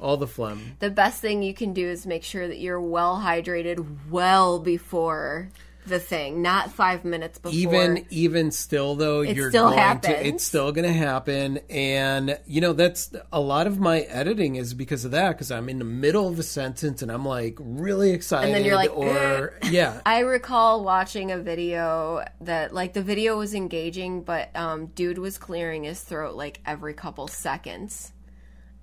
[0.01, 0.77] All the phlegm.
[0.79, 5.51] The best thing you can do is make sure that you're well hydrated well before
[5.87, 7.57] the thing, not five minutes before.
[7.57, 10.17] Even even still though, you're still going to happens.
[10.21, 14.75] it's still going to happen and you know that's a lot of my editing is
[14.75, 18.11] because of that cuz I'm in the middle of a sentence and I'm like really
[18.11, 20.01] excited and then you're like, or yeah.
[20.07, 25.39] I recall watching a video that like the video was engaging, but um, dude was
[25.39, 28.13] clearing his throat like every couple seconds,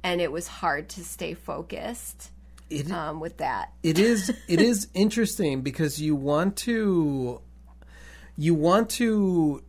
[0.04, 2.32] and it was hard to stay focused
[2.70, 3.72] It, um, with that.
[3.84, 7.42] it is it is interesting because you want to
[8.38, 9.64] you want to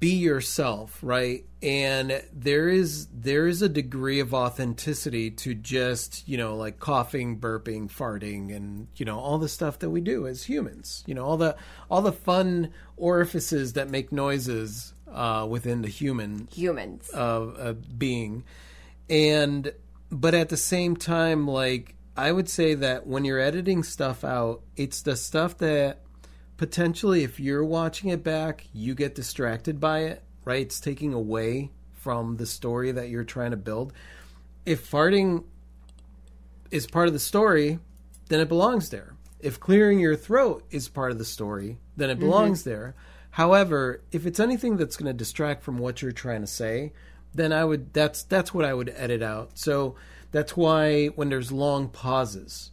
[0.00, 6.36] be yourself right and there is there is a degree of authenticity to just you
[6.36, 10.42] know like coughing burping farting and you know all the stuff that we do as
[10.42, 11.54] humans you know all the
[11.88, 17.08] all the fun orifices that make noises uh, within the human Humans.
[17.10, 18.42] of a being
[19.08, 19.72] and
[20.10, 24.62] but at the same time like i would say that when you're editing stuff out
[24.76, 26.02] it's the stuff that
[26.56, 30.62] potentially if you're watching it back you get distracted by it right?
[30.62, 33.92] It's taking away from the story that you're trying to build.
[34.64, 35.44] If farting
[36.70, 37.80] is part of the story
[38.28, 39.14] then it belongs there.
[39.38, 42.22] If clearing your throat is part of the story then it mm-hmm.
[42.22, 42.94] belongs there.
[43.32, 46.92] However if it's anything that's going to distract from what you're trying to say
[47.36, 49.94] then i would that's that's what i would edit out so
[50.32, 52.70] that's why when there's long pauses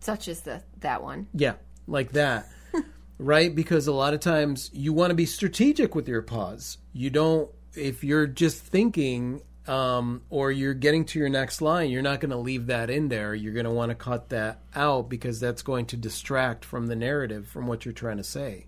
[0.00, 1.28] Such as the that one.
[1.32, 1.54] yeah,
[1.86, 2.48] like that.
[3.18, 3.54] right?
[3.54, 6.78] Because a lot of times you want to be strategic with your pause.
[6.92, 12.02] You don't, if you're just thinking um, or you're getting to your next line, you're
[12.02, 13.32] not going to leave that in there.
[13.32, 16.96] You're going to want to cut that out because that's going to distract from the
[16.96, 18.66] narrative, from what you're trying to say.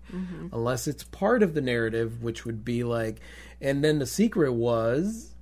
[0.53, 3.19] Unless it's part of the narrative, which would be like,
[3.65, 5.33] and then the secret was,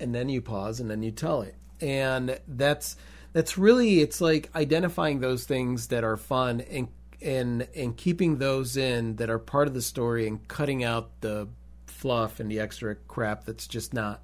[0.00, 1.54] and then you pause and then you tell it.
[1.82, 2.96] And that's
[3.34, 6.88] that's really it's like identifying those things that are fun and
[7.20, 11.46] and and keeping those in that are part of the story and cutting out the
[11.86, 14.22] fluff and the extra crap that's just not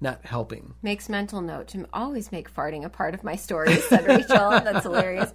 [0.00, 4.06] not helping Makes mental note to always make farting a part of my story, said
[4.08, 4.50] Rachel.
[4.50, 5.32] That's hilarious.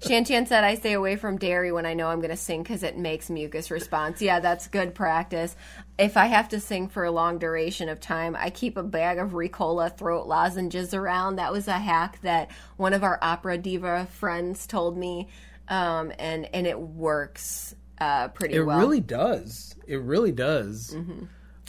[0.00, 2.82] Shantian said, I stay away from dairy when I know I'm going to sing because
[2.82, 4.20] it makes mucus response.
[4.20, 5.56] Yeah, that's good practice.
[5.98, 9.18] If I have to sing for a long duration of time, I keep a bag
[9.18, 11.36] of Ricola throat lozenges around.
[11.36, 15.28] That was a hack that one of our opera diva friends told me,
[15.68, 18.78] um, and, and it works uh, pretty it well.
[18.78, 20.96] It really does it really does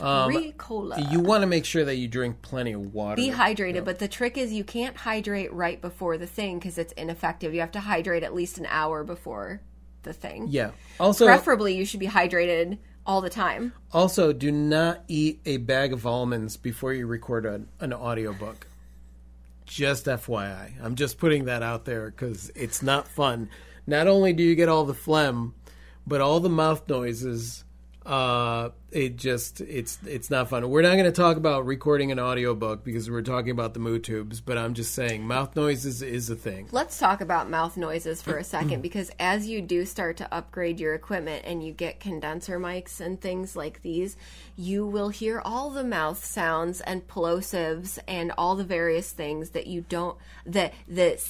[0.00, 1.10] Um, Ricola.
[1.10, 4.06] you want to make sure that you drink plenty of water Be hydrated, but the
[4.06, 7.52] trick is you can't hydrate right before the thing because it's ineffective.
[7.52, 9.60] You have to hydrate at least an hour before
[10.04, 10.46] the thing.
[10.48, 10.70] yeah
[11.00, 13.72] also Preferably, you should be hydrated all the time.
[13.92, 18.66] Also, do not eat a bag of almonds before you record an, an audiobook.
[19.64, 20.72] Just FYI.
[20.82, 23.48] I'm just putting that out there because it's not fun.
[23.86, 25.54] Not only do you get all the phlegm,
[26.06, 27.64] but all the mouth noises.
[28.08, 30.70] Uh, it just it's it's not fun.
[30.70, 33.98] We're not going to talk about recording an audiobook because we're talking about the moo
[33.98, 34.40] tubes.
[34.40, 36.68] But I'm just saying, mouth noises is a thing.
[36.72, 40.80] Let's talk about mouth noises for a second because as you do start to upgrade
[40.80, 44.16] your equipment and you get condenser mics and things like these,
[44.56, 49.66] you will hear all the mouth sounds and plosives and all the various things that
[49.66, 51.22] you don't that the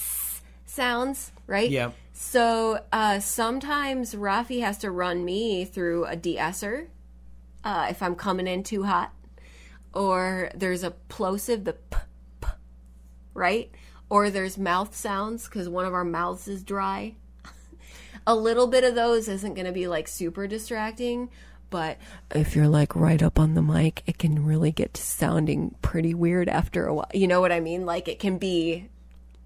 [0.64, 1.68] sounds, right?
[1.68, 1.90] Yeah.
[2.12, 6.90] So uh, sometimes Rafi has to run me through a de-esser
[7.64, 9.12] uh, if I'm coming in too hot,
[9.92, 11.98] or there's a plosive, the p,
[12.40, 12.48] p
[13.34, 13.70] right?
[14.08, 17.16] Or there's mouth sounds because one of our mouths is dry.
[18.26, 21.30] a little bit of those isn't going to be like super distracting,
[21.70, 21.98] but
[22.34, 26.14] if you're like right up on the mic, it can really get to sounding pretty
[26.14, 27.10] weird after a while.
[27.12, 27.84] You know what I mean?
[27.84, 28.88] Like it can be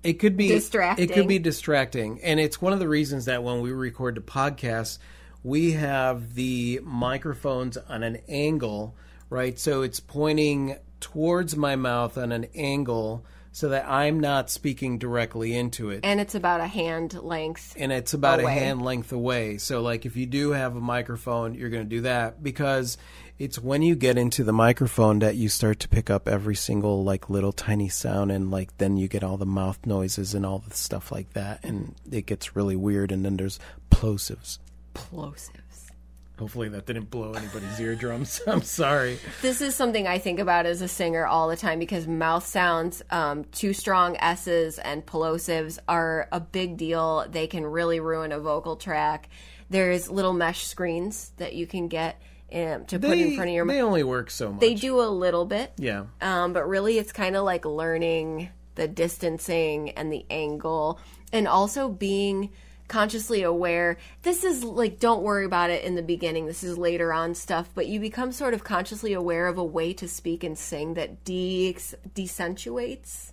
[0.02, 1.04] It could be Distracting.
[1.04, 4.20] It could be distracting, and it's one of the reasons that when we record the
[4.20, 4.98] podcast,
[5.44, 8.96] we have the microphones on an angle,
[9.30, 9.58] right?
[9.58, 15.54] So it's pointing towards my mouth on an angle so that I'm not speaking directly
[15.54, 16.00] into it.
[16.04, 17.74] And it's about a hand length.
[17.78, 18.56] and it's about away.
[18.56, 19.58] a hand length away.
[19.58, 22.96] So, like, if you do have a microphone, you're going to do that because
[23.42, 27.02] it's when you get into the microphone that you start to pick up every single
[27.02, 30.60] like little tiny sound, and like then you get all the mouth noises and all
[30.60, 33.10] the stuff like that, and it gets really weird.
[33.10, 33.58] And then there's
[33.90, 34.60] plosives.
[34.94, 35.90] Plosives.
[36.38, 38.40] Hopefully, that didn't blow anybody's eardrums.
[38.46, 39.18] I'm sorry.
[39.40, 43.02] This is something I think about as a singer all the time because mouth sounds,
[43.10, 47.26] um, too strong S's and plosives are a big deal.
[47.28, 49.28] They can really ruin a vocal track.
[49.68, 52.22] There's little mesh screens that you can get
[52.52, 53.74] um, to put in front of your mouth.
[53.76, 54.60] they only work so much.
[54.60, 56.04] They do a little bit, Yeah.
[56.20, 60.98] um, but really it's kind of like learning the distancing and the angle
[61.32, 62.50] and also being
[62.88, 67.10] consciously aware this is like don't worry about it in the beginning this is later
[67.10, 70.58] on stuff but you become sort of consciously aware of a way to speak and
[70.58, 71.74] sing that de-
[72.14, 73.32] decentuates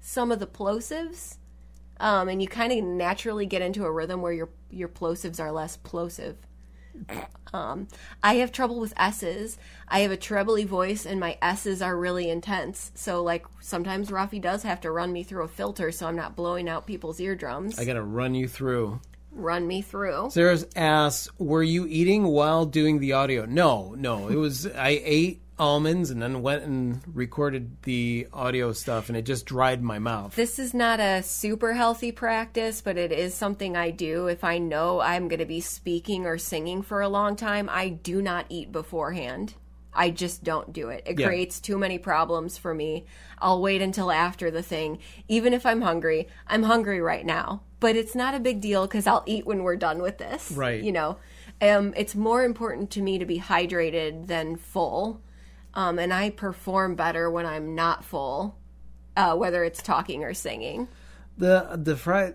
[0.00, 1.36] some of the plosives
[2.00, 5.52] um, and you kind of naturally get into a rhythm where your your plosives are
[5.52, 6.36] less plosive
[7.52, 7.88] um,
[8.22, 9.58] I have trouble with S's.
[9.88, 12.92] I have a trebly voice, and my S's are really intense.
[12.94, 16.36] So, like, sometimes Rafi does have to run me through a filter so I'm not
[16.36, 17.78] blowing out people's eardrums.
[17.78, 19.00] I got to run you through.
[19.30, 20.30] run me through.
[20.30, 24.28] Sarah's asks, "Were you eating while doing the audio?" No, no.
[24.28, 29.22] It was I ate almonds and then went and recorded the audio stuff, and it
[29.22, 30.34] just dried my mouth.
[30.36, 34.26] This is not a super healthy practice, but it is something I do.
[34.28, 37.88] If I know I'm going to be speaking or singing for a long time, I
[37.88, 39.54] do not eat beforehand.
[39.92, 41.02] I just don't do it.
[41.06, 41.26] It Yeah.
[41.26, 43.06] creates too many problems for me.
[43.40, 44.98] I'll wait until after the thing.
[45.26, 47.62] Even if I'm hungry, I'm hungry right now.
[47.80, 50.52] But it's not a big deal because I'll eat when we're done with this.
[50.52, 50.82] Right.
[50.82, 51.16] You know,
[51.60, 55.20] um, it's more important to me to be hydrated than full.
[55.78, 58.58] Um, and I perform better when I'm not full,
[59.16, 60.88] uh, whether it's talking or singing.
[61.36, 62.32] The the fry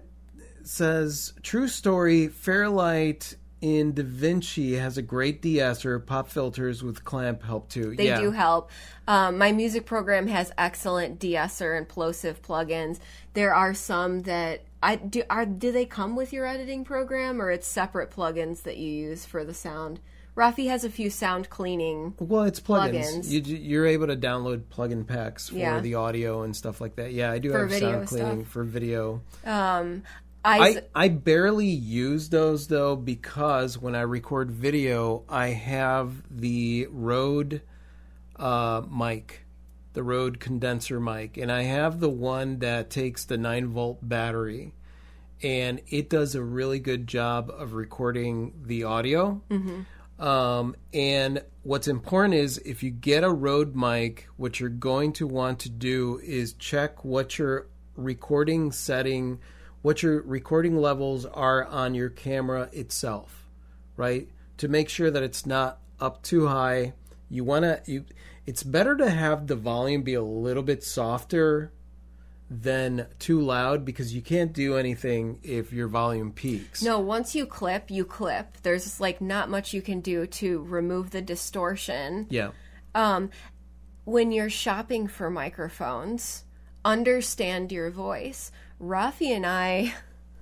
[0.64, 2.30] says true story.
[2.30, 6.00] Fairlight in Da Vinci has a great de-esser.
[6.00, 7.98] Pop filters with clamp help too.
[7.98, 8.22] They yeah.
[8.22, 8.72] do help.
[9.10, 13.00] Um, my music program has excellent de-esser and plosive plugins.
[13.34, 15.24] There are some that I do.
[15.30, 19.26] Are do they come with your editing program, or it's separate plugins that you use
[19.26, 20.00] for the sound?
[20.36, 22.16] Rafi has a few sound cleaning.
[22.20, 23.20] Well, it's plugins.
[23.26, 23.30] Plugins.
[23.48, 25.80] You, you're able to download plugin packs for Yeah.
[25.80, 27.14] the audio and stuff like that.
[27.14, 28.52] Yeah, I do For have sound cleaning stuff.
[28.52, 29.22] for video.
[29.46, 30.02] I,
[30.46, 37.62] I, I barely use those though because when I record video, I have the Rode
[38.36, 39.46] uh, mic,
[39.94, 44.74] the Rode condenser mic, and I have the one that takes the 9 volt battery.
[45.42, 49.42] And it does a really good job of recording the audio.
[50.24, 55.28] Um, and what's important is if you get a Rode mic, what you're going to
[55.28, 57.68] want to do is check what your
[57.98, 59.40] recording setting,
[59.82, 63.50] what your recording levels are on your camera itself,
[63.98, 64.30] right?
[64.60, 66.94] To make sure that it's not up too high.
[67.30, 68.06] You want to you
[68.46, 71.74] it's better to have the volume be a little bit softer
[72.62, 76.82] than too loud because you can't do anything if your volume peaks.
[76.84, 76.99] no.
[76.99, 78.58] Once you clip, you clip.
[78.62, 82.28] There's like not much you can do to remove the distortion.
[82.30, 82.51] Yeah.
[82.95, 83.32] Um,
[84.06, 86.43] when you're shopping for microphones,
[86.86, 88.51] understand your voice.
[88.82, 89.93] Rafi and I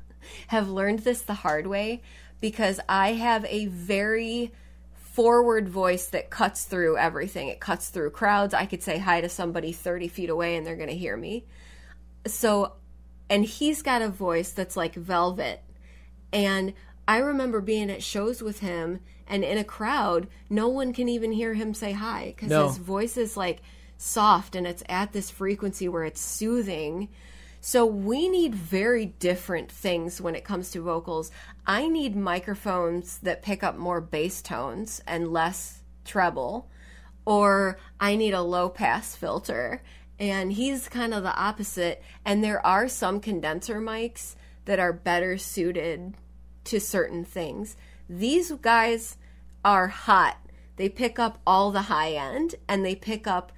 [0.48, 2.02] have learned this the hard way
[2.40, 4.52] because I have a very
[4.96, 7.50] forward voice that cuts through everything.
[7.50, 8.54] It cuts through crowds.
[8.54, 11.46] I could say hi to somebody 30 feet away and they're going to hear me.
[12.26, 12.74] So,
[13.30, 15.62] and he's got a voice that's like velvet.
[16.34, 16.74] And
[17.08, 21.32] I remember being at shows with him and in a crowd, no one can even
[21.32, 22.68] hear him say hi because No.
[22.68, 23.62] his voice is like
[23.98, 27.10] soft and it's at this frequency where it's soothing.
[27.60, 31.32] So we need very different things when it comes to vocals.
[31.66, 36.70] I need microphones that pick up more bass tones and less treble,
[37.26, 39.84] or I need a low pass filter.
[40.22, 42.04] And he's kind of the opposite.
[42.24, 46.14] And there are some condenser mics that are better suited
[46.66, 47.76] to certain things.
[48.08, 49.18] These guys
[49.66, 50.38] are hot.
[50.76, 53.52] They pick up all the high end and they pick up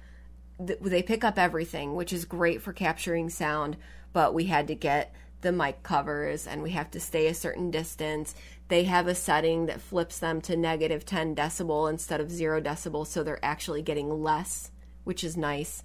[0.58, 3.76] they pick up everything, which is great for capturing sound,
[4.12, 7.72] but we had to get the mic covers and we have to stay a certain
[7.72, 8.36] distance.
[8.68, 13.04] They have a setting that flips them to negative 10 decibel instead of 0 decibel,
[13.04, 14.70] so they're actually getting less,
[15.02, 15.82] which is nice.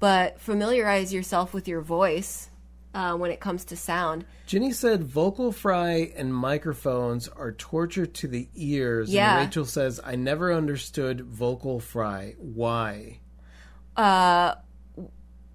[0.00, 2.50] But familiarize yourself with your voice
[2.94, 4.24] uh, when it comes to sound.
[4.46, 9.12] Jenny said vocal fry and microphones are torture to the ears.
[9.12, 9.38] Yeah.
[9.38, 12.34] And Rachel says, I never understood vocal fry.
[12.38, 13.20] Why?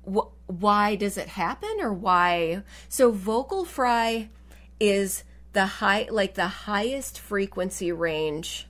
[0.05, 2.63] Wh- why does it happen or why?
[2.87, 4.29] So vocal fry
[4.79, 5.23] is
[5.53, 8.67] the high, like the highest frequency range.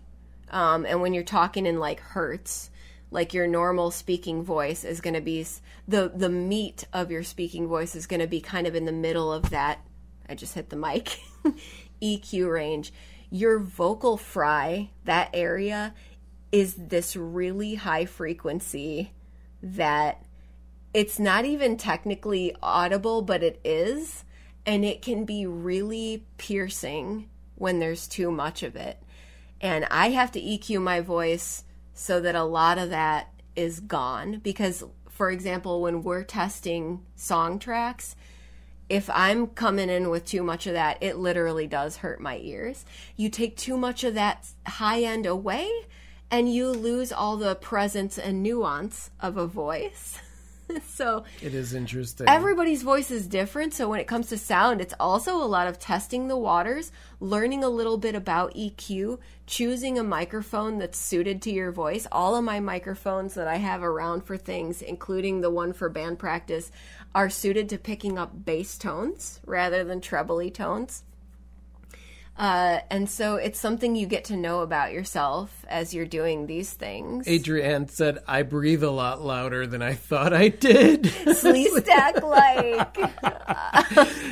[0.50, 2.70] Um, and when you're talking in like hertz,
[3.16, 5.48] like your normal speaking voice is going to be
[5.88, 8.92] the the meat of your speaking voice is going to be kind of in the
[8.92, 9.80] middle of that.
[10.28, 11.18] I just hit the mic.
[12.02, 12.92] EQ range.
[13.30, 15.94] Your vocal fry, that area,
[16.52, 19.14] is this really high frequency
[19.64, 20.26] that
[20.94, 24.26] it's not even technically audible, but it is.
[24.66, 29.02] And it can be really piercing when there's too much of it.
[29.62, 31.64] And I have to EQ my voice
[31.96, 34.40] so that a lot of that is gone.
[34.44, 38.16] Because, for example, when we're testing song tracks,
[38.88, 42.86] if I'm coming in with too much of that, it literally does hurt my ears.
[43.16, 45.72] You take too much of that high end away,
[46.30, 50.20] and you lose all the presence and nuance of a voice.
[50.88, 52.28] so It is interesting.
[52.28, 53.74] everybody's voice is different.
[53.74, 57.64] So when it comes to sound, it's also a lot of testing the waters, learning
[57.64, 62.08] a little bit about EQ, choosing a microphone that's suited to your voice.
[62.12, 66.20] All of my microphones that I have around for things, including the one for band
[66.20, 66.72] practice,
[67.14, 71.04] are suited to picking up bass tones rather than trebly tones.
[72.38, 76.74] Uh, and so it's something you get to know about yourself as you're doing these
[76.74, 77.26] things.
[77.30, 81.06] Adrienne said, I breathe a lot louder than I thought I did.
[81.34, 82.98] Slee stack like.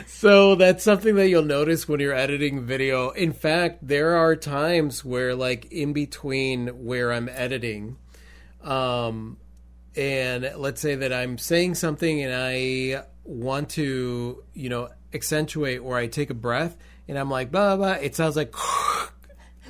[0.07, 3.11] so that's something that you'll notice when you're editing video.
[3.11, 7.95] In fact, there are times where, like, in between where I'm editing,
[8.61, 9.37] um,
[9.95, 15.95] and let's say that I'm saying something and I want to, you know, accentuate or
[15.95, 16.75] I take a breath
[17.07, 18.53] and I'm like, blah, blah, blah, it sounds like.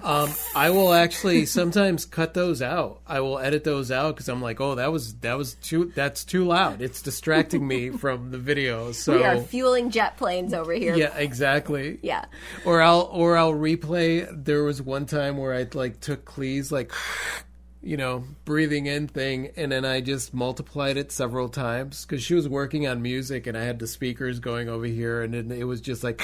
[0.06, 3.00] Um, I will actually sometimes cut those out.
[3.08, 6.26] I will edit those out because I'm like, oh, that was that was too that's
[6.26, 6.82] too loud.
[6.82, 8.92] It's distracting me from the video.
[8.92, 10.94] So We are fueling jet planes over here.
[10.96, 12.00] yeah, exactly.
[12.02, 12.26] Yeah.
[12.66, 14.28] Or I'll or I'll replay.
[14.44, 16.92] There was one time where I like took Klee's like,
[17.82, 22.34] you know, breathing in thing, and then I just multiplied it several times because she
[22.34, 25.64] was working on music, and I had the speakers going over here, and then it
[25.64, 26.22] was just like,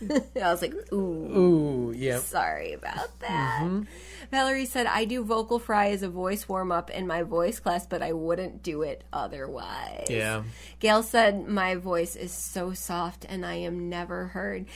[0.10, 2.18] I was like, ooh, ooh, yeah.
[2.18, 3.60] sorry about that.
[3.62, 3.82] Mm-hmm.
[4.30, 7.86] Valerie said, I do vocal fry as a voice warm up in my voice class,
[7.86, 10.06] but I wouldn't do it otherwise.
[10.08, 10.42] Yeah.
[10.80, 14.66] Gail said, My voice is so soft and I am never heard.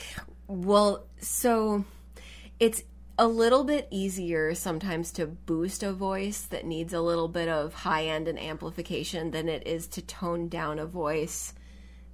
[0.48, 1.84] Well, so
[2.58, 2.82] it's
[3.18, 7.74] a little bit easier sometimes to boost a voice that needs a little bit of
[7.74, 11.54] high end and amplification than it is to tone down a voice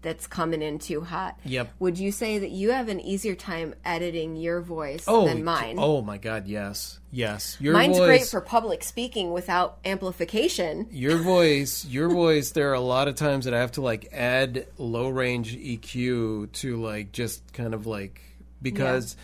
[0.01, 1.39] that's coming in too hot.
[1.45, 1.73] Yep.
[1.81, 5.77] Would you say that you have an easier time editing your voice Oh, than mine?
[5.79, 7.57] oh my God, yes, yes.
[7.61, 10.87] Your Mine's voice, great for public speaking without amplification.
[10.91, 14.09] your voice your voice there are a lot of times that i have to like
[14.13, 18.21] add low range eq to like just kind of like
[18.63, 19.17] because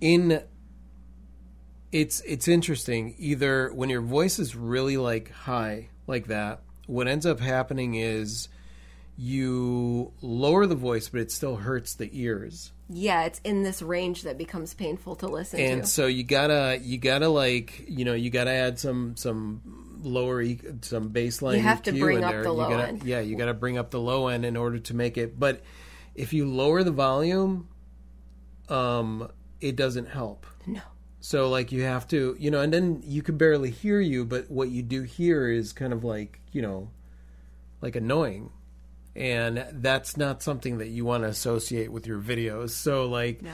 [0.00, 0.42] in
[1.92, 7.24] it's it's interesting either when your voice is really like high like that what ends
[7.26, 8.48] up happening is
[9.20, 14.22] you lower the voice but it still hurts the ears Yeah, it's in this range
[14.22, 15.88] that becomes painful to listen and to.
[15.88, 19.60] so you gotta you gotta like you know you gotta add some some
[20.04, 22.42] lower e- some baseline You have to bring up there.
[22.44, 23.02] the low gotta- end.
[23.02, 25.62] yeah you gotta bring up the low end in order to make it but
[26.14, 27.66] if you lower the volume
[28.68, 29.28] um
[29.60, 30.80] it doesn't help No.
[31.18, 34.48] so like you have to you know and then you can barely hear you but
[34.48, 36.90] what you do hear is kind of like you know
[37.80, 38.50] like annoying
[39.18, 43.50] and that's not something that you want to associate with your videos so like No.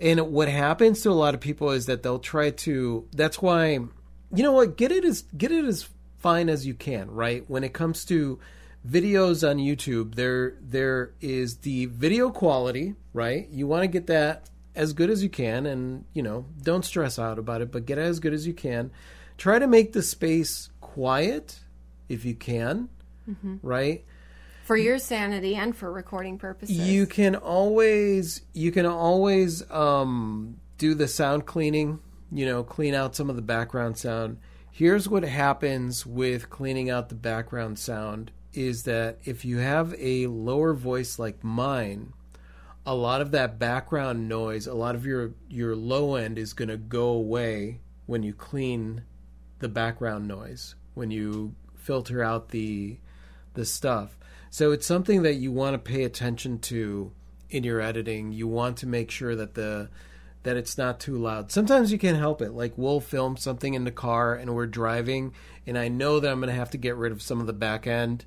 [0.00, 3.06] and what happens to a lot of people is that they'll try to.
[3.12, 4.76] That's why, you know what?
[4.76, 5.88] Get it as get it as
[6.18, 7.44] fine as you can, right?
[7.48, 8.40] When it comes to
[8.88, 13.48] videos on YouTube, there there is the video quality, right?
[13.50, 17.18] You want to get that as good as you can, and you know, don't stress
[17.18, 18.90] out about it, but get it as good as you can.
[19.36, 21.60] Try to make the space quiet
[22.08, 22.88] if you can,
[23.28, 23.56] mm-hmm.
[23.62, 24.04] right?
[24.64, 26.78] For your sanity and for recording purposes.
[26.78, 32.00] You can always you can always um, do the sound cleaning.
[32.32, 34.38] You know, clean out some of the background sound.
[34.70, 40.26] Here's what happens with cleaning out the background sound is that if you have a
[40.28, 42.12] lower voice like mine,
[42.86, 46.68] a lot of that background noise, a lot of your your low end is going
[46.68, 49.04] to go away when you clean
[49.58, 52.98] the background noise, when you filter out the
[53.54, 54.16] the stuff.
[54.54, 57.10] So it's something that you want to pay attention to
[57.50, 58.30] in your editing.
[58.30, 59.88] You want to make sure that the
[60.44, 61.50] that it's not too loud.
[61.50, 62.52] Sometimes you can't help it.
[62.52, 65.34] Like we'll film something in the car and we're driving
[65.66, 67.52] and I know that I'm going to have to get rid of some of the
[67.52, 68.26] back end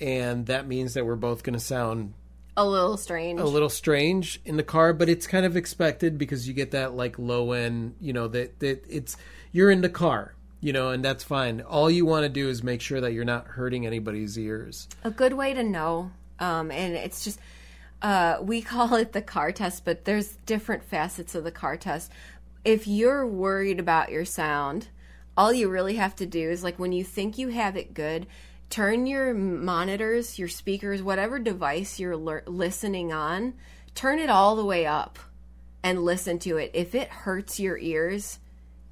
[0.00, 2.12] and that means that we're both going to sound
[2.56, 3.38] A little strange.
[3.38, 6.94] a little strange in the car, but it's kind of expected because you get that
[6.94, 9.16] like low end, you know, that that it's
[9.52, 11.60] you're in the car, you know, and that's fine.
[11.60, 14.88] All you want to do is make sure that you're not hurting anybody's ears.
[15.04, 17.38] a good way to know um, and it's just
[18.02, 22.10] uh, we call it the car test but there's different facets of the car test
[22.64, 24.88] if you're worried about your sound
[25.36, 28.26] all you really have to do is like when you think you have it good
[28.70, 33.54] turn your monitors your speakers whatever device you're lear- listening on
[33.94, 35.18] turn it all the way up
[35.82, 38.38] and listen to it if it hurts your ears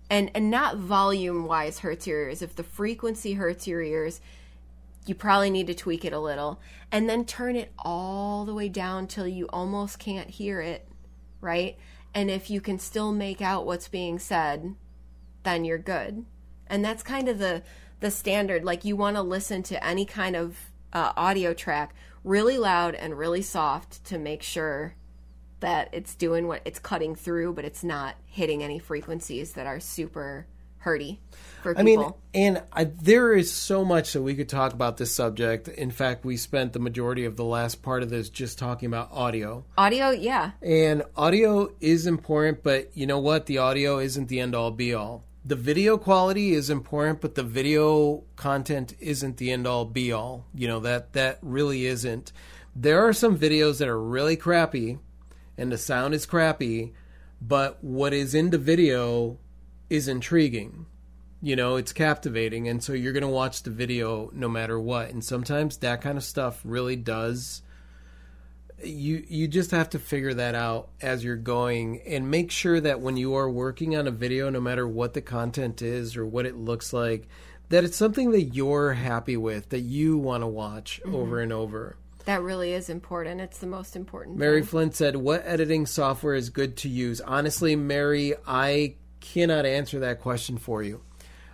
[0.09, 2.43] and and not volume wise hurts your ears.
[2.43, 4.21] If the frequency hurts your ears
[5.07, 6.61] you probably need to tweak it a little.
[6.91, 10.89] And then turn it all the way down till you almost can't hear it
[11.41, 11.77] right?
[12.15, 14.75] And if you can still make out what's being said
[15.43, 16.25] then you're good.
[16.67, 17.63] And that's kind of the
[18.01, 18.65] the standard.
[18.65, 20.59] Like you want to listen to any kind of
[20.93, 21.95] uh, audio track
[22.25, 24.95] really loud and really soft to make sure
[25.61, 29.81] that it's doing what it's cutting through but it's not hitting any frequencies that are
[29.81, 30.47] super
[30.87, 31.19] hurty
[31.63, 34.97] for people I mean, and I, there is so much that we could talk about
[34.97, 35.69] this subject.
[35.69, 39.11] In fact, we spent the majority of the last part of this just talking about
[39.13, 39.65] audio.
[39.77, 43.47] audio yeah And audio is important, but you know what?
[43.47, 45.25] The audio isn't the end all be all.
[45.45, 50.47] The video quality is important, but the video content isn't the end all be all.
[50.55, 52.33] You know, that that really isn't.
[52.75, 54.99] There are some videos that are really crappy
[55.59, 56.93] and the sound is crappy,
[57.41, 59.39] but what is in the video
[59.89, 60.87] is intriguing.
[61.43, 65.11] You know, it's captivating and so you're going to watch the video no matter what.
[65.11, 67.63] And sometimes that kind of stuff really does
[68.85, 73.01] you you just have to figure that out as you're going and make sure that
[73.01, 76.47] when you are working on a video no matter what the content is or what
[76.47, 77.27] it looks like
[77.71, 81.15] that it's something that you're happy with that you want to watch mm-hmm.
[81.15, 81.97] over and over
[82.27, 83.41] That really is important.
[83.41, 84.37] It's the most important.
[84.37, 84.69] Mary thing.
[84.69, 90.21] Flint said, "What editing software is good to use?" Honestly, Mary, I cannot answer that
[90.21, 91.01] question for you.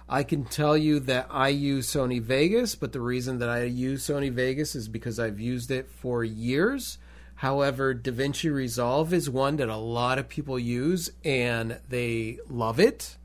[0.08, 4.06] I can tell you that I use Sony Vegas, but the reason that I use
[4.06, 6.98] Sony Vegas is because I've used it for years.
[7.36, 13.16] However, DaVinci Resolve is one that a lot of people use and they love it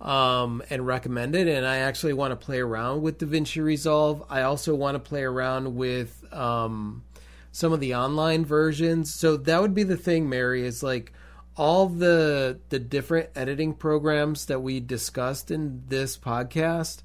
[0.00, 1.48] um, and recommend it.
[1.48, 4.24] And I actually want to play around with DaVinci Resolve.
[4.28, 7.04] I also want to play around with um,
[7.52, 9.14] some of the online versions.
[9.14, 11.12] So that would be the thing, Mary, is like
[11.56, 17.02] all the the different editing programs that we discussed in this podcast.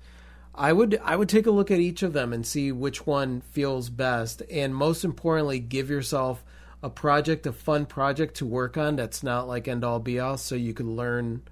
[0.55, 3.41] I would I would take a look at each of them and see which one
[3.41, 6.43] feels best, and most importantly, give yourself
[6.81, 10.37] a project, a fun project to work on that's not like end all be all,
[10.37, 11.43] so you can learn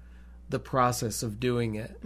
[0.48, 1.98] the process of doing it.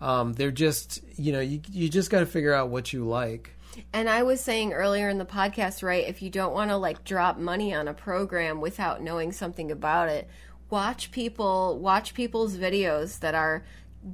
[0.00, 3.50] Um, they're just you know you you just got to figure out what you like.
[3.92, 6.06] And I was saying earlier in the podcast, right?
[6.06, 10.08] If you don't want to like drop money on a program without knowing something about
[10.08, 10.28] it,
[10.70, 13.64] watch people watch people's videos that are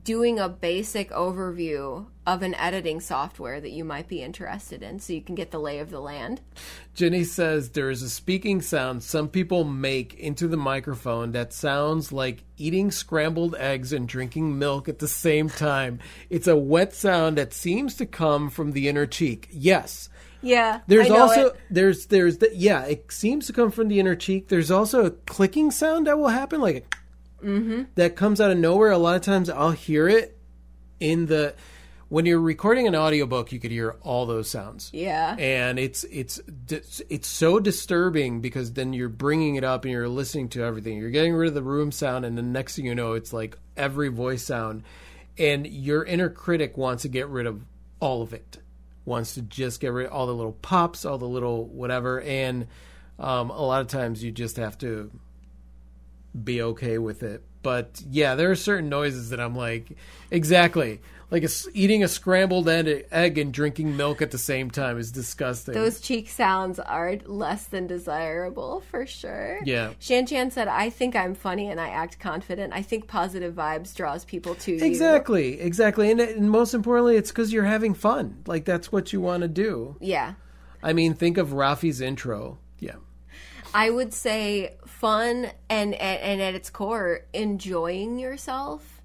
[0.05, 5.13] doing a basic overview of an editing software that you might be interested in so
[5.13, 6.41] you can get the lay of the land.
[6.95, 12.13] Jenny says there is a speaking sound some people make into the microphone that sounds
[12.13, 15.99] like eating scrambled eggs and drinking milk at the same time.
[16.29, 19.49] It's a wet sound that seems to come from the inner cheek.
[19.51, 20.09] Yes.
[20.43, 20.81] Yeah.
[20.87, 21.61] There's also it.
[21.71, 24.49] there's there's the yeah, it seems to come from the inner cheek.
[24.49, 26.97] There's also a clicking sound that will happen like a
[27.43, 27.83] Mm-hmm.
[27.95, 28.91] that comes out of nowhere.
[28.91, 30.37] A lot of times I'll hear it
[30.99, 31.55] in the
[32.09, 35.37] when you're recording an audiobook, you could hear all those sounds Yeah.
[35.39, 36.41] and it's it's
[37.09, 41.11] it's so disturbing because then you're bringing it up and you're listening to everything you're
[41.11, 44.09] getting rid of the room sound and the next thing you know it's like every
[44.09, 44.83] voice sound
[45.39, 47.63] and your inner critic wants to get rid of
[48.01, 48.59] all of it
[49.05, 52.67] wants to just get rid of all the little pops all the little whatever and
[53.21, 55.11] um, a lot of times you just have to
[56.45, 59.97] be okay with it but yeah there are certain noises that i'm like
[60.31, 61.01] exactly
[61.31, 65.13] like a eating a scrambled egg, egg and drinking milk at the same time is
[65.13, 69.61] disgusting Those cheek sounds are less than desirable for sure.
[69.65, 69.93] Yeah.
[70.01, 72.73] Shan Chan said, I think I'm funny and I act confident.
[72.75, 74.85] I think positive vibes draws people to you.
[74.85, 79.21] exactly exactly and, and most importantly it's because you're having fun like that's what you
[79.21, 80.35] want to do Yeah.
[80.83, 82.97] i mean think of rafi's intro yeah
[83.73, 89.01] I would say fun and, and and at its core, enjoying yourself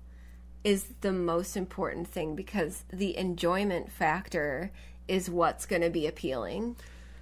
[0.64, 4.72] is the most important thing because the enjoyment factor
[5.08, 6.76] is what's going to be appealing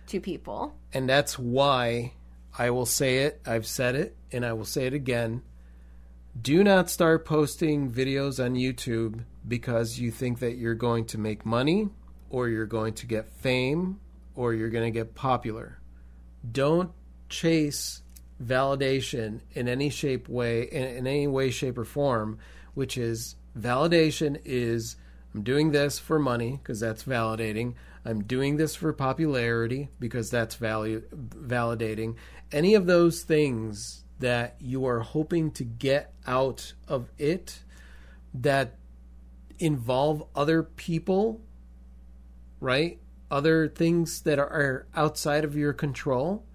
[0.07, 0.73] to people.
[0.93, 2.11] and that's why
[2.57, 5.41] i will say it i've said it and i will say it again
[6.39, 11.45] do not start posting videos on youtube because you think that you're going to make
[11.45, 11.89] money
[12.29, 13.99] or you're going to get fame
[14.35, 15.79] or you're going to get popular.
[16.49, 16.91] Don't
[17.29, 18.01] chase
[18.43, 22.37] validation in any shape way in, in any way shape or form
[22.73, 24.95] which is validation is
[25.33, 27.73] i'm doing this for money because that's validating.
[28.05, 32.15] I'm doing this for popularity because that's value validating.
[32.51, 37.59] Any of those things that you are hoping to get out of it
[38.33, 38.75] that
[39.57, 41.41] involve other people
[42.59, 42.97] right?
[43.29, 46.45] Other things that are outside of your control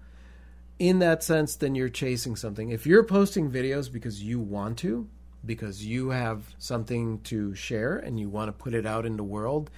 [0.79, 2.69] in that sense, then you're chasing something.
[2.69, 5.07] If you're posting videos because you want to,
[5.45, 9.23] because you have something to share and you want to put it out in the
[9.23, 9.69] world,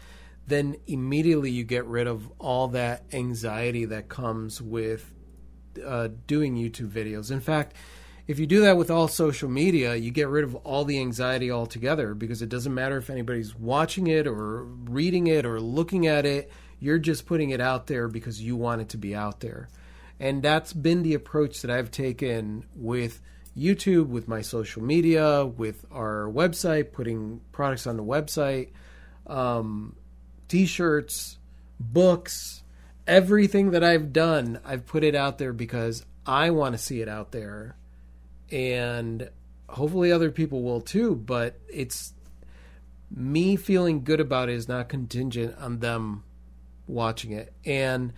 [0.47, 5.11] then immediately you get rid of all that anxiety that comes with
[5.85, 7.31] uh, doing YouTube videos.
[7.31, 7.75] In fact,
[8.27, 11.51] if you do that with all social media, you get rid of all the anxiety
[11.51, 16.25] altogether because it doesn't matter if anybody's watching it or reading it or looking at
[16.25, 16.51] it.
[16.79, 19.69] You're just putting it out there because you want it to be out there.
[20.21, 23.19] And that's been the approach that I've taken with
[23.57, 28.69] YouTube, with my social media, with our website, putting products on the website,
[29.25, 29.95] um,
[30.47, 31.39] t shirts,
[31.79, 32.61] books,
[33.07, 37.09] everything that I've done, I've put it out there because I want to see it
[37.09, 37.75] out there.
[38.51, 39.27] And
[39.69, 42.13] hopefully other people will too, but it's
[43.09, 46.25] me feeling good about it is not contingent on them
[46.85, 47.51] watching it.
[47.65, 48.13] And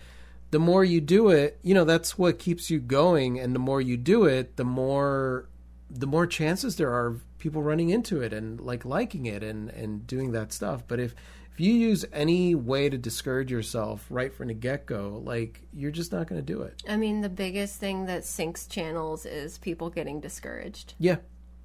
[0.54, 3.40] the more you do it, you know, that's what keeps you going.
[3.40, 5.48] And the more you do it, the more
[5.90, 9.68] the more chances there are of people running into it and like liking it and
[9.70, 10.84] and doing that stuff.
[10.86, 11.12] But if
[11.52, 15.90] if you use any way to discourage yourself right from the get go, like you're
[15.90, 16.84] just not going to do it.
[16.88, 20.94] I mean, the biggest thing that sinks channels is people getting discouraged.
[21.00, 21.16] Yeah.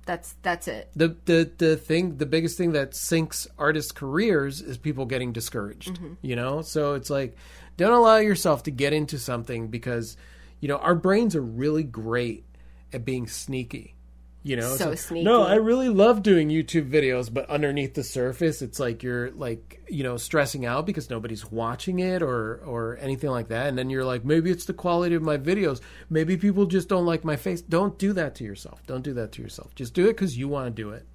[0.07, 0.89] That's that's it.
[0.95, 5.93] The the the thing the biggest thing that sinks artists' careers is people getting discouraged.
[5.93, 6.13] Mm-hmm.
[6.23, 6.63] You know?
[6.63, 7.37] So it's like
[7.79, 10.17] don't allow yourself to get into something because
[10.59, 12.43] you know, our brains are really great
[12.91, 13.95] at being sneaky.
[14.43, 15.25] You know, So sneaky.
[15.25, 19.81] No, I really love doing YouTube videos, but underneath the surface, it's like you're like
[19.89, 23.89] you know stressing out because nobody's watching it or or anything like that, and then
[23.89, 25.81] you're like, maybe it's the quality of my videos.
[26.09, 27.61] Maybe people just don't like my face.
[27.61, 28.81] Don't do that to yourself.
[28.87, 29.75] Don't do that to yourself.
[29.75, 31.05] Just do it because you want to do it.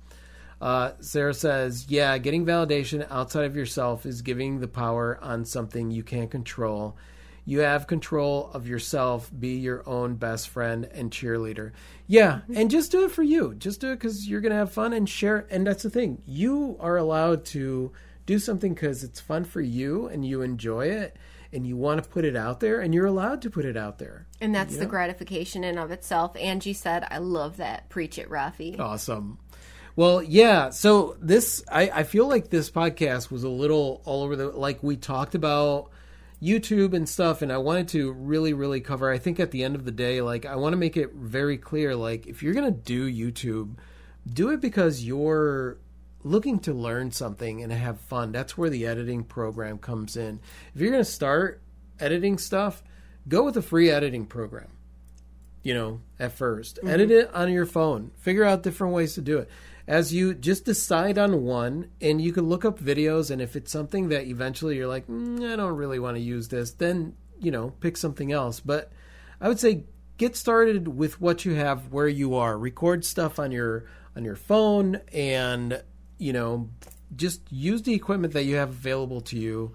[0.61, 5.91] Uh, Sarah says, yeah, getting validation outside of yourself is giving the power on something
[5.91, 6.97] you can't control.
[7.47, 9.31] You have control of yourself.
[9.39, 11.73] Be your own best friend and cheerleader.
[12.07, 13.55] Yeah, and just do it for you.
[13.55, 15.47] Just do it because you're going to have fun and share.
[15.51, 16.23] And that's the thing.
[16.25, 17.93] You are allowed to
[18.25, 21.17] do something because it's fun for you and you enjoy it
[21.53, 23.99] and you want to put it out there and you're allowed to put it out
[23.99, 24.27] there.
[24.41, 26.37] And that's the gratification in of itself.
[26.37, 27.89] Angie said, I love that.
[27.89, 28.79] Preach it, Rafi.
[28.79, 29.39] Awesome.
[29.97, 30.71] Well, yeah.
[30.71, 34.49] So this, I, I feel like this podcast was a little all over the.
[34.49, 35.91] Like we talked about
[36.43, 39.11] YouTube and stuff, and I wanted to really, really cover.
[39.11, 41.59] I think at the end of the day, like I want to make it very
[41.59, 41.95] clear.
[41.95, 43.77] Like if you're gonna do YouTube,
[44.31, 45.79] do it because you're
[46.25, 48.33] looking to learn something and have fun.
[48.33, 50.41] That's where the editing program comes in.
[50.75, 51.63] If you're gonna start
[52.01, 52.83] editing stuff,
[53.29, 54.69] go with a free editing program
[55.65, 56.89] you know, at 1st mm-hmm.
[56.89, 58.13] Edit it on your phone.
[58.19, 59.49] Figure out different ways to do it.
[59.87, 63.71] As you just decide on one, and you can look up videos, and if it's
[63.71, 67.51] something that eventually you're like, mm, I don't really want to use this, then, you
[67.51, 68.61] know, pick something else.
[68.61, 68.91] But
[69.41, 69.85] I would say
[70.17, 72.57] get started with what you have where you are.
[72.57, 73.85] Record stuff on your
[74.17, 75.83] on your phone and,
[76.19, 76.71] you know,
[77.17, 79.73] just use the equipment that you have available to you.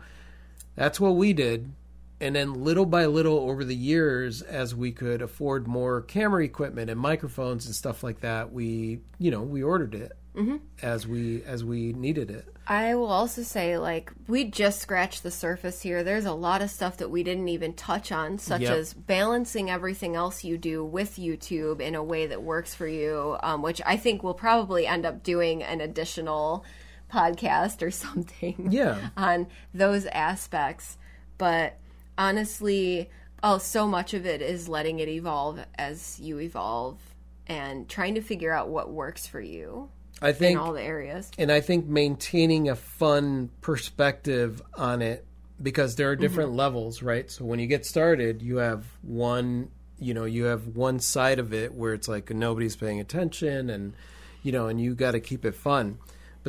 [0.76, 1.74] That's what we did
[2.22, 6.90] and then little by little over the years as we could afford more camera equipment
[6.90, 10.58] and microphones and stuff like that we you know we ordered it Mm-hmm.
[10.84, 15.32] as we as we needed it I will also say, like, we just scratched the
[15.32, 16.04] surface here.
[16.04, 18.72] There's a lot of stuff that we didn't even touch on, such Yep.
[18.72, 23.38] as balancing everything else you do with YouTube in a way that works for you,
[23.42, 26.64] um, which I think we'll probably end up doing an additional
[27.12, 29.10] podcast or something Yeah.
[29.18, 31.00] on those aspects.
[31.40, 31.79] But
[32.20, 33.10] honestly,
[33.42, 37.00] oh, so much of it is letting it evolve as you evolve
[37.48, 39.90] and trying to figure out what works for you
[40.22, 41.32] i in think all the areas.
[41.40, 45.26] and i think maintaining a fun perspective on it
[45.62, 46.22] because there are mm-hmm.
[46.22, 47.30] different levels right?
[47.30, 51.54] So when you get started you have one you know you have one side of
[51.54, 53.96] it where it's like nobody's paying attention and
[54.44, 55.98] you know and you got to keep it fun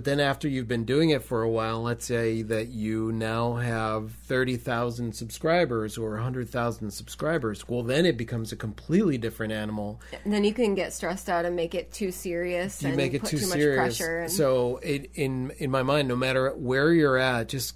[0.00, 3.56] but then after you've been doing it for a while let's say that you now
[3.56, 10.32] have 30,000 subscribers or 100,000 subscribers well then it becomes a completely different animal And
[10.32, 13.24] then you can get stressed out and make it too serious you and make it
[13.24, 13.76] too, too, serious.
[13.76, 14.20] much pressure.
[14.20, 17.74] And, So it, in in my mind, no matter where you're at, just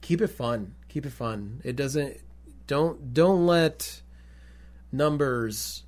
[0.00, 0.74] keep it fun.
[0.88, 1.60] Keep it fun.
[1.62, 2.20] It doesn't
[2.66, 4.00] don't don't let
[4.90, 5.82] numbers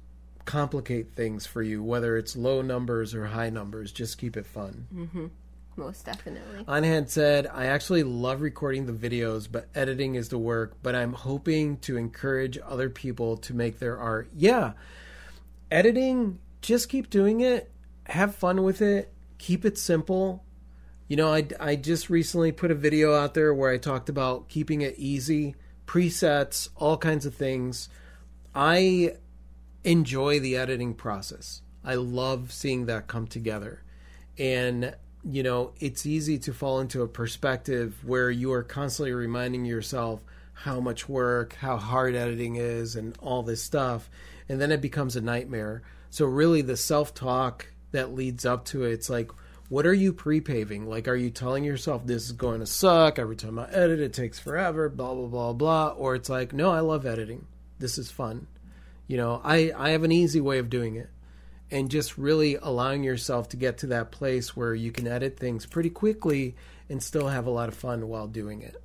[0.44, 3.90] complicate things for you, whether it's low numbers or high numbers.
[3.90, 4.86] Just keep it fun.
[4.94, 5.26] Mm-hmm.
[5.78, 6.64] Most definitely.
[6.64, 10.74] Anhan said, I actually love recording the videos, but editing is the work.
[10.82, 14.28] But I'm hoping to encourage other people to make their art.
[14.34, 14.72] Yeah,
[15.70, 17.70] editing, just keep doing it.
[18.06, 19.12] Have fun with it.
[19.38, 20.44] Keep it simple.
[21.06, 24.48] You know, I, I just recently put a video out there where I talked about
[24.48, 25.54] keeping it easy,
[25.86, 27.88] presets, all kinds of things.
[28.52, 29.12] I
[29.84, 31.62] enjoy the editing process.
[31.84, 33.84] I love seeing that come together.
[34.36, 39.64] And, you know, it's easy to fall into a perspective where you are constantly reminding
[39.64, 44.10] yourself how much work, how hard editing is, and all this stuff.
[44.48, 45.82] And then it becomes a nightmare.
[46.10, 49.30] So, really, the self talk that leads up to it, it's like,
[49.68, 50.88] what are you pre-paving?
[50.88, 54.00] Like, are you telling yourself this is going to suck every time I edit?
[54.00, 57.46] It takes forever, blah blah blah blah, or it's like, no, I love editing.
[57.78, 58.46] This is fun.
[59.06, 61.10] You know, I I have an easy way of doing it,
[61.70, 65.66] and just really allowing yourself to get to that place where you can edit things
[65.66, 66.56] pretty quickly
[66.88, 68.76] and still have a lot of fun while doing it.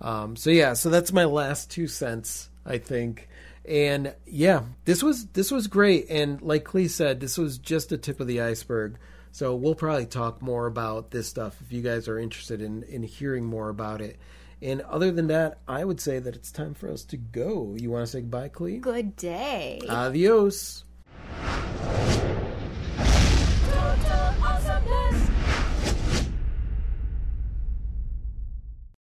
[0.00, 3.28] Um, so yeah, so that's my last two cents, I think.
[3.64, 6.06] And yeah, this was this was great.
[6.10, 8.98] And like Klee said, this was just the tip of the iceberg.
[9.30, 13.02] So we'll probably talk more about this stuff if you guys are interested in in
[13.02, 14.18] hearing more about it.
[14.60, 17.74] And other than that, I would say that it's time for us to go.
[17.76, 18.80] You want to say goodbye, Klee?
[18.80, 19.80] Good day.
[19.88, 20.84] Adios.
[23.70, 25.11] Total awesomeness!